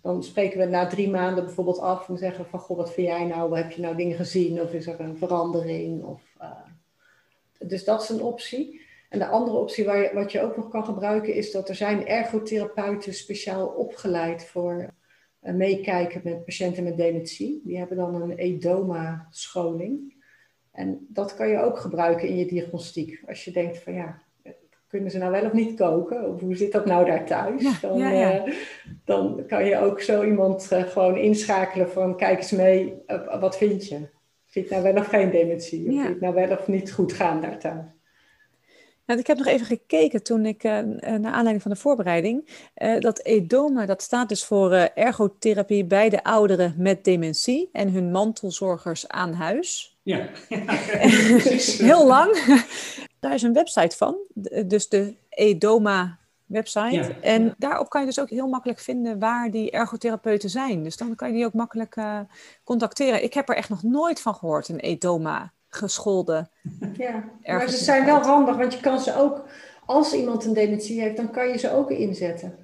dan 0.02 0.24
spreken 0.24 0.60
we 0.60 0.66
na 0.66 0.88
drie 0.88 1.10
maanden 1.10 1.46
bijvoorbeeld 1.46 1.80
af 1.80 2.10
en 2.10 2.18
zeggen 2.18 2.46
van 2.46 2.60
goh, 2.60 2.78
wat 2.78 2.94
vind 2.94 3.08
jij 3.08 3.26
nou? 3.26 3.58
Heb 3.58 3.72
je 3.72 3.82
nou 3.82 3.96
dingen 3.96 4.18
gezien 4.18 4.62
of 4.62 4.74
is 4.74 4.88
er 4.88 5.00
een 5.00 5.18
verandering? 5.18 6.04
Of, 6.04 6.22
dus 7.60 7.84
dat 7.84 8.02
is 8.02 8.10
een 8.10 8.24
optie. 8.24 8.82
En 9.10 9.20
de 9.20 9.28
andere 9.28 9.58
optie 9.58 9.86
waar 9.86 9.98
je, 9.98 10.12
wat 10.14 10.32
je 10.32 10.42
ook 10.42 10.58
nog 10.58 10.70
kan 10.70 10.86
gebruiken 10.86 11.34
is 11.34 11.52
dat 11.52 11.70
er 11.70 11.76
zijn 11.76 12.08
ergotherapeuten 12.08 13.14
speciaal 13.14 13.68
opgeleid 13.68 14.46
voor 14.46 14.94
meekijken 15.40 16.22
met 16.24 16.46
patiënten 16.46 16.84
met 16.84 16.98
dementie. 16.98 17.62
Die 17.64 17.78
hebben 17.78 17.98
dan 17.98 18.22
een 18.22 18.38
EDOMA-scholing. 18.38 20.18
En 20.72 21.08
dat 21.10 21.36
kan 21.36 21.48
je 21.48 21.60
ook 21.60 21.78
gebruiken 21.78 22.28
in 22.28 22.38
je 22.38 22.46
diagnostiek. 22.46 23.24
Als 23.28 23.46
je 23.46 23.52
denkt 23.52 23.78
van 23.78 23.94
ja, 23.94 24.22
kunnen 24.88 25.12
ze 25.12 25.18
nou 25.18 25.32
wel 25.32 25.46
of 25.46 25.54
niet 25.54 25.78
koken? 25.78 26.34
Of 26.34 26.42
hoe 26.42 26.56
zit 26.56 26.72
dat 26.72 26.86
nou 26.86 27.06
daar 27.06 27.26
thuis? 27.26 27.80
dan, 27.82 27.98
ja, 27.98 28.10
ja. 28.10 28.48
Uh, 28.48 28.54
dan 29.06 29.44
kan 29.48 29.66
je 29.66 29.78
ook 29.78 30.02
zo 30.02 30.24
iemand 30.24 30.70
uh, 30.74 30.82
gewoon 30.82 31.18
inschakelen 31.18 31.90
van 31.90 32.18
kijk 32.18 32.38
eens 32.38 32.52
mee, 32.52 32.94
wat 33.40 33.58
vind 33.58 33.88
je? 33.88 34.10
Vind 34.46 34.70
je 34.70 34.72
nou 34.72 34.84
wel 34.84 35.02
of 35.02 35.08
geen 35.08 35.30
dementie? 35.30 35.80
Of 35.80 35.86
vind 35.86 36.02
je 36.02 36.10
het 36.10 36.22
nou 36.22 36.34
wel 36.34 36.52
of 36.52 36.68
niet 36.68 36.92
goed 36.92 37.14
gaan 37.14 37.42
daar 37.42 37.60
thuis? 37.60 37.99
Nou, 39.10 39.22
ik 39.22 39.28
heb 39.28 39.38
nog 39.38 39.48
even 39.48 39.66
gekeken 39.66 40.24
toen 40.24 40.46
ik, 40.46 40.64
uh, 40.64 40.72
naar 41.02 41.32
aanleiding 41.32 41.62
van 41.62 41.72
de 41.72 41.78
voorbereiding, 41.78 42.50
uh, 42.78 43.00
dat 43.00 43.20
EDOMA, 43.20 43.86
dat 43.86 44.02
staat 44.02 44.30
dus 44.30 44.46
voor 44.46 44.72
uh, 44.72 44.86
ergotherapie 44.96 45.86
bij 45.86 46.10
de 46.10 46.24
ouderen 46.24 46.74
met 46.78 47.04
dementie 47.04 47.70
en 47.72 47.92
hun 47.92 48.12
mantelzorgers 48.12 49.08
aan 49.08 49.34
huis. 49.34 49.98
Ja, 50.04 50.18
ja 50.50 50.64
Heel 51.78 52.08
lang. 52.08 52.38
Daar 53.20 53.34
is 53.34 53.42
een 53.42 53.54
website 53.54 53.98
van, 53.98 54.18
dus 54.66 54.90
de 54.90 55.16
EDOMA 55.30 56.18
website. 56.46 57.16
En 57.22 57.56
daarop 57.58 57.90
kan 57.90 58.02
je 58.02 58.08
dus 58.08 58.20
ook 58.20 58.30
heel 58.30 58.48
makkelijk 58.48 58.80
vinden 58.80 59.20
waar 59.20 59.52
die 59.52 59.72
ergotherapeuten 59.72 60.50
zijn. 60.50 60.84
Dus 60.84 60.98
dan 60.98 61.16
kan 61.16 61.28
je 61.28 61.34
die 61.34 61.46
ook 61.46 61.54
makkelijk 61.54 61.96
uh, 61.96 62.20
contacteren. 62.64 63.24
Ik 63.24 63.34
heb 63.34 63.50
er 63.50 63.56
echt 63.56 63.70
nog 63.70 63.84
nooit 63.84 64.22
van 64.22 64.36
gehoord, 64.36 64.70
een 64.70 64.80
EDOMA 64.80 65.54
geschoolde. 65.70 66.50
Ja, 66.98 67.24
maar 67.46 67.70
ze 67.70 67.84
zijn 67.84 68.06
wel 68.06 68.22
handig, 68.22 68.56
want 68.56 68.74
je 68.74 68.80
kan 68.80 69.00
ze 69.00 69.16
ook, 69.16 69.46
als 69.86 70.14
iemand 70.14 70.46
een 70.46 70.54
dementie 70.54 71.02
heeft, 71.02 71.18
dan 71.18 71.32
kan 71.32 71.48
je 71.48 71.58
ze 71.58 71.74
ook 71.74 71.92
inzetten. 71.92 72.56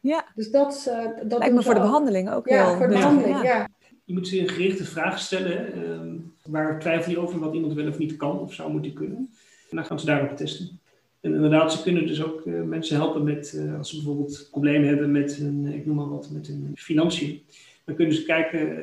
Ja. 0.00 0.24
Dus 0.34 0.50
dat, 0.50 0.86
uh, 0.88 1.28
dat 1.28 1.38
lijkt 1.38 1.54
me 1.54 1.62
voor 1.62 1.74
de 1.74 1.80
behandeling 1.80 2.30
ook 2.30 2.48
ja, 2.48 2.66
heel 2.66 2.76
voor 2.76 2.88
de 2.88 2.94
behandeling, 2.94 3.42
ja. 3.42 3.68
Je 4.04 4.14
moet 4.14 4.28
ze 4.28 4.40
een 4.40 4.48
gerichte 4.48 4.84
vraag 4.84 5.18
stellen. 5.18 5.78
Uh, 5.78 6.20
waar 6.52 6.80
twijfel 6.80 7.12
je 7.12 7.18
over 7.18 7.38
wat 7.38 7.54
iemand 7.54 7.72
wel 7.72 7.88
of 7.88 7.98
niet 7.98 8.16
kan 8.16 8.40
of 8.40 8.52
zou 8.52 8.72
moeten 8.72 8.92
kunnen. 8.92 9.30
En 9.70 9.76
dan 9.76 9.84
gaan 9.84 10.00
ze 10.00 10.06
daarop 10.06 10.36
testen. 10.36 10.80
En 11.20 11.34
inderdaad, 11.34 11.72
ze 11.72 11.82
kunnen 11.82 12.06
dus 12.06 12.24
ook 12.24 12.44
uh, 12.44 12.62
mensen 12.62 12.96
helpen 12.96 13.24
met, 13.24 13.52
uh, 13.56 13.78
als 13.78 13.90
ze 13.90 13.96
bijvoorbeeld 13.96 14.48
problemen 14.50 14.88
hebben 14.88 15.12
met 15.12 15.34
hun, 15.34 15.66
ik 15.66 15.86
noem 15.86 15.96
maar 15.96 16.08
wat, 16.08 16.30
met 16.30 16.46
hun 16.46 16.72
financiën. 16.74 17.42
Dan 17.84 17.94
kunnen 17.94 18.14
ze 18.14 18.24
kijken, 18.24 18.82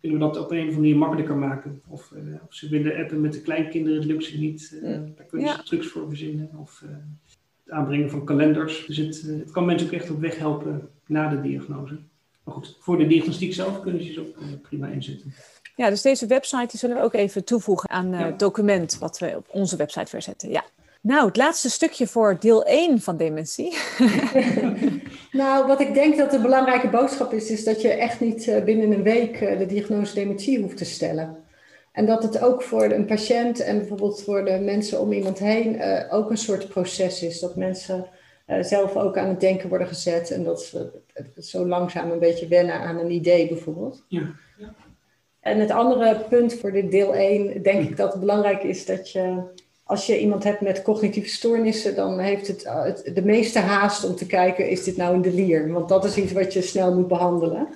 kunnen 0.00 0.18
we 0.18 0.24
dat 0.24 0.44
op 0.44 0.50
een 0.50 0.56
of 0.56 0.62
andere 0.62 0.80
manier 0.80 0.96
makkelijker 0.96 1.36
maken. 1.36 1.82
Of, 1.88 2.12
of 2.46 2.54
ze 2.54 2.68
willen 2.68 2.96
appen 2.96 3.20
met 3.20 3.32
de 3.32 3.42
kleinkinderen, 3.42 3.98
dat 3.98 4.06
lukt 4.06 4.24
ze 4.24 4.38
niet. 4.38 4.78
Daar 5.16 5.26
kunnen 5.28 5.48
ze 5.48 5.62
trucs 5.62 5.86
voor 5.86 6.08
verzinnen. 6.08 6.50
Of 6.60 6.82
het 7.64 7.74
aanbrengen 7.74 8.10
van 8.10 8.24
kalenders. 8.24 8.86
Dus 8.86 8.96
het, 8.96 9.22
het 9.22 9.50
kan 9.50 9.64
mensen 9.64 9.86
ook 9.86 9.92
echt 9.92 10.10
op 10.10 10.20
weg 10.20 10.38
helpen 10.38 10.88
na 11.06 11.28
de 11.28 11.40
diagnose. 11.40 11.98
Maar 12.44 12.54
goed, 12.54 12.76
voor 12.80 12.98
de 12.98 13.06
diagnostiek 13.06 13.54
zelf 13.54 13.80
kunnen 13.80 14.02
ze 14.02 14.12
ze 14.12 14.20
ook 14.20 14.62
prima 14.62 14.88
inzetten. 14.88 15.34
Ja, 15.76 15.90
dus 15.90 16.02
deze 16.02 16.26
website 16.26 16.66
die 16.66 16.78
zullen 16.78 16.96
we 16.96 17.02
ook 17.02 17.14
even 17.14 17.44
toevoegen 17.44 17.90
aan 17.90 18.12
het 18.12 18.30
ja. 18.30 18.36
document 18.36 18.98
wat 18.98 19.18
we 19.18 19.36
op 19.36 19.46
onze 19.48 19.76
website 19.76 20.06
verzetten. 20.06 20.50
Ja. 20.50 20.64
Nou, 21.06 21.26
het 21.26 21.36
laatste 21.36 21.70
stukje 21.70 22.06
voor 22.06 22.36
deel 22.40 22.64
1 22.64 23.00
van 23.00 23.16
dementie. 23.16 23.76
nou, 25.32 25.66
wat 25.66 25.80
ik 25.80 25.94
denk 25.94 26.16
dat 26.16 26.30
de 26.30 26.40
belangrijke 26.40 26.88
boodschap 26.88 27.32
is, 27.32 27.50
is 27.50 27.64
dat 27.64 27.82
je 27.82 27.88
echt 27.88 28.20
niet 28.20 28.62
binnen 28.64 28.92
een 28.92 29.02
week 29.02 29.38
de 29.38 29.66
diagnose 29.66 30.14
dementie 30.14 30.60
hoeft 30.60 30.76
te 30.76 30.84
stellen. 30.84 31.36
En 31.92 32.06
dat 32.06 32.22
het 32.22 32.40
ook 32.40 32.62
voor 32.62 32.82
een 32.82 33.06
patiënt 33.06 33.60
en 33.60 33.78
bijvoorbeeld 33.78 34.22
voor 34.22 34.44
de 34.44 34.58
mensen 34.58 35.00
om 35.00 35.12
iemand 35.12 35.38
heen 35.38 35.74
uh, 35.74 36.02
ook 36.10 36.30
een 36.30 36.36
soort 36.36 36.68
proces 36.68 37.22
is. 37.22 37.40
Dat 37.40 37.56
mensen 37.56 38.06
uh, 38.46 38.62
zelf 38.62 38.96
ook 38.96 39.18
aan 39.18 39.28
het 39.28 39.40
denken 39.40 39.68
worden 39.68 39.86
gezet 39.86 40.30
en 40.30 40.44
dat 40.44 40.62
ze 40.62 40.90
zo 41.36 41.66
langzaam 41.66 42.10
een 42.10 42.18
beetje 42.18 42.48
wennen 42.48 42.80
aan 42.80 42.98
een 42.98 43.10
idee 43.10 43.48
bijvoorbeeld. 43.48 44.04
Ja. 44.08 44.34
ja. 44.58 44.74
En 45.40 45.58
het 45.58 45.70
andere 45.70 46.24
punt 46.28 46.54
voor 46.54 46.72
dit 46.72 46.90
deel 46.90 47.14
1, 47.14 47.62
denk 47.62 47.88
ik 47.88 47.96
dat 47.96 48.12
het 48.12 48.20
belangrijk 48.20 48.62
is 48.62 48.86
dat 48.86 49.10
je, 49.10 49.42
als 49.86 50.06
je 50.06 50.20
iemand 50.20 50.44
hebt 50.44 50.60
met 50.60 50.82
cognitieve 50.82 51.28
stoornissen, 51.28 51.94
dan 51.94 52.18
heeft 52.18 52.46
het, 52.46 52.64
het 52.64 53.14
de 53.14 53.24
meeste 53.24 53.58
haast 53.58 54.04
om 54.04 54.14
te 54.14 54.26
kijken, 54.26 54.68
is 54.68 54.84
dit 54.84 54.96
nou 54.96 55.14
een 55.14 55.22
delier? 55.22 55.72
Want 55.72 55.88
dat 55.88 56.04
is 56.04 56.16
iets 56.16 56.32
wat 56.32 56.52
je 56.52 56.62
snel 56.62 56.94
moet 56.94 57.08
behandelen. 57.08 57.68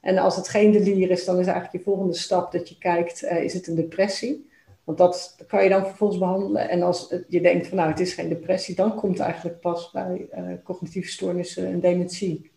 En 0.00 0.18
als 0.18 0.36
het 0.36 0.48
geen 0.48 0.72
delier 0.72 1.10
is, 1.10 1.24
dan 1.24 1.38
is 1.38 1.46
eigenlijk 1.46 1.76
je 1.76 1.90
volgende 1.90 2.14
stap 2.14 2.52
dat 2.52 2.68
je 2.68 2.78
kijkt, 2.78 3.22
uh, 3.22 3.42
is 3.42 3.54
het 3.54 3.66
een 3.66 3.74
depressie? 3.74 4.50
Want 4.84 4.98
dat 4.98 5.36
kan 5.46 5.62
je 5.62 5.68
dan 5.68 5.86
vervolgens 5.86 6.18
behandelen. 6.18 6.68
En 6.68 6.82
als 6.82 7.14
je 7.28 7.40
denkt 7.40 7.66
van 7.66 7.76
nou, 7.76 7.90
het 7.90 8.00
is 8.00 8.14
geen 8.14 8.28
depressie, 8.28 8.74
dan 8.74 8.94
komt 8.94 9.18
eigenlijk 9.18 9.60
pas 9.60 9.90
bij 9.90 10.28
uh, 10.34 10.52
cognitieve 10.64 11.08
stoornissen 11.08 11.66
een 11.66 11.80
dementie. 11.80 12.50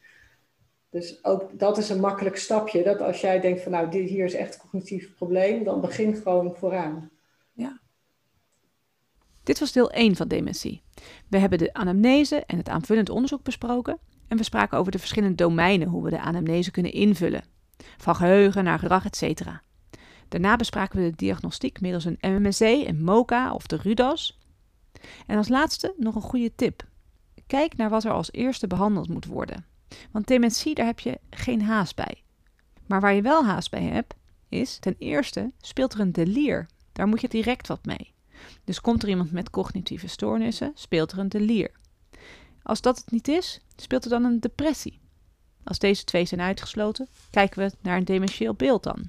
Dus 0.89 1.23
ook 1.23 1.59
dat 1.59 1.77
is 1.77 1.89
een 1.89 1.99
makkelijk 1.99 2.37
stapje. 2.37 2.83
Dat 2.83 3.01
als 3.01 3.21
jij 3.21 3.39
denkt 3.39 3.61
van 3.61 3.71
nou, 3.71 3.89
dit 3.89 4.09
hier 4.09 4.25
is 4.25 4.33
echt 4.33 4.53
een 4.53 4.59
cognitief 4.59 5.15
probleem, 5.15 5.63
dan 5.63 5.81
begin 5.81 6.15
gewoon 6.15 6.55
vooraan. 6.55 7.09
Dit 9.45 9.59
was 9.59 9.71
deel 9.71 9.91
1 9.91 10.15
van 10.15 10.27
dementie. 10.27 10.81
We 11.27 11.37
hebben 11.37 11.59
de 11.59 11.73
anamnese 11.73 12.43
en 12.45 12.57
het 12.57 12.69
aanvullend 12.69 13.09
onderzoek 13.09 13.43
besproken. 13.43 13.99
En 14.27 14.37
we 14.37 14.43
spraken 14.43 14.77
over 14.77 14.91
de 14.91 14.99
verschillende 14.99 15.35
domeinen, 15.35 15.87
hoe 15.87 16.03
we 16.03 16.09
de 16.09 16.19
anamnese 16.19 16.71
kunnen 16.71 16.91
invullen. 16.91 17.43
Van 17.97 18.15
geheugen 18.15 18.63
naar 18.63 18.79
gedrag, 18.79 19.05
etc. 19.05 19.41
Daarna 20.27 20.55
bespraken 20.55 20.99
we 20.99 21.09
de 21.09 21.15
diagnostiek 21.15 21.81
middels 21.81 22.05
een 22.05 22.17
MMSE, 22.21 22.87
een 22.87 23.03
MOCA 23.03 23.53
of 23.53 23.67
de 23.67 23.75
RUDAS. 23.75 24.39
En 25.27 25.37
als 25.37 25.47
laatste 25.47 25.93
nog 25.97 26.15
een 26.15 26.21
goede 26.21 26.55
tip. 26.55 26.83
Kijk 27.47 27.77
naar 27.77 27.89
wat 27.89 28.03
er 28.03 28.11
als 28.11 28.31
eerste 28.31 28.67
behandeld 28.67 29.09
moet 29.09 29.25
worden. 29.25 29.65
Want 30.11 30.27
dementie, 30.27 30.75
daar 30.75 30.85
heb 30.85 30.99
je 30.99 31.19
geen 31.29 31.61
haast 31.61 31.95
bij. 31.95 32.23
Maar 32.87 33.01
waar 33.01 33.13
je 33.13 33.21
wel 33.21 33.45
haast 33.45 33.71
bij 33.71 33.83
hebt, 33.83 34.13
is 34.49 34.77
ten 34.77 34.95
eerste 34.99 35.51
speelt 35.61 35.93
er 35.93 35.99
een 35.99 36.11
delier. 36.11 36.65
Daar 36.91 37.07
moet 37.07 37.21
je 37.21 37.27
direct 37.27 37.67
wat 37.67 37.85
mee. 37.85 38.14
Dus 38.65 38.81
komt 38.81 39.03
er 39.03 39.09
iemand 39.09 39.31
met 39.31 39.49
cognitieve 39.49 40.07
stoornissen, 40.07 40.71
speelt 40.75 41.11
er 41.11 41.17
een 41.17 41.29
delier. 41.29 41.71
Als 42.63 42.81
dat 42.81 42.97
het 42.97 43.11
niet 43.11 43.27
is, 43.27 43.59
speelt 43.75 44.03
er 44.03 44.09
dan 44.09 44.23
een 44.23 44.39
depressie. 44.39 44.99
Als 45.63 45.79
deze 45.79 46.03
twee 46.03 46.25
zijn 46.25 46.41
uitgesloten, 46.41 47.07
kijken 47.29 47.59
we 47.59 47.71
naar 47.81 47.97
een 47.97 48.05
dementieel 48.05 48.53
beeld 48.53 48.83
dan. 48.83 49.07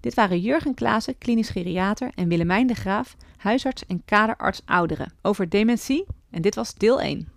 Dit 0.00 0.14
waren 0.14 0.40
Jurgen 0.40 0.74
Klaassen, 0.74 1.18
klinisch 1.18 1.48
geriater, 1.48 2.12
en 2.14 2.28
Willemijn 2.28 2.66
de 2.66 2.74
Graaf, 2.74 3.16
huisarts 3.36 3.86
en 3.86 4.04
kaderarts 4.04 4.60
ouderen, 4.64 5.12
over 5.22 5.48
dementie. 5.48 6.06
En 6.30 6.42
dit 6.42 6.54
was 6.54 6.74
deel 6.74 7.00
1. 7.00 7.28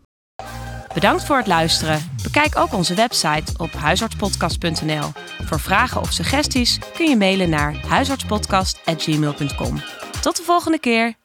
Bedankt 0.93 1.25
voor 1.25 1.37
het 1.37 1.47
luisteren. 1.47 2.11
Bekijk 2.23 2.55
ook 2.55 2.73
onze 2.73 2.93
website 2.93 3.53
op 3.57 3.71
huisartspodcast.nl. 3.71 5.09
Voor 5.43 5.59
vragen 5.59 6.01
of 6.01 6.11
suggesties 6.11 6.79
kun 6.93 7.09
je 7.09 7.15
mailen 7.15 7.49
naar 7.49 7.75
huisartspodcast.gmail.com. 7.87 9.81
Tot 10.21 10.37
de 10.37 10.43
volgende 10.43 10.79
keer. 10.79 11.15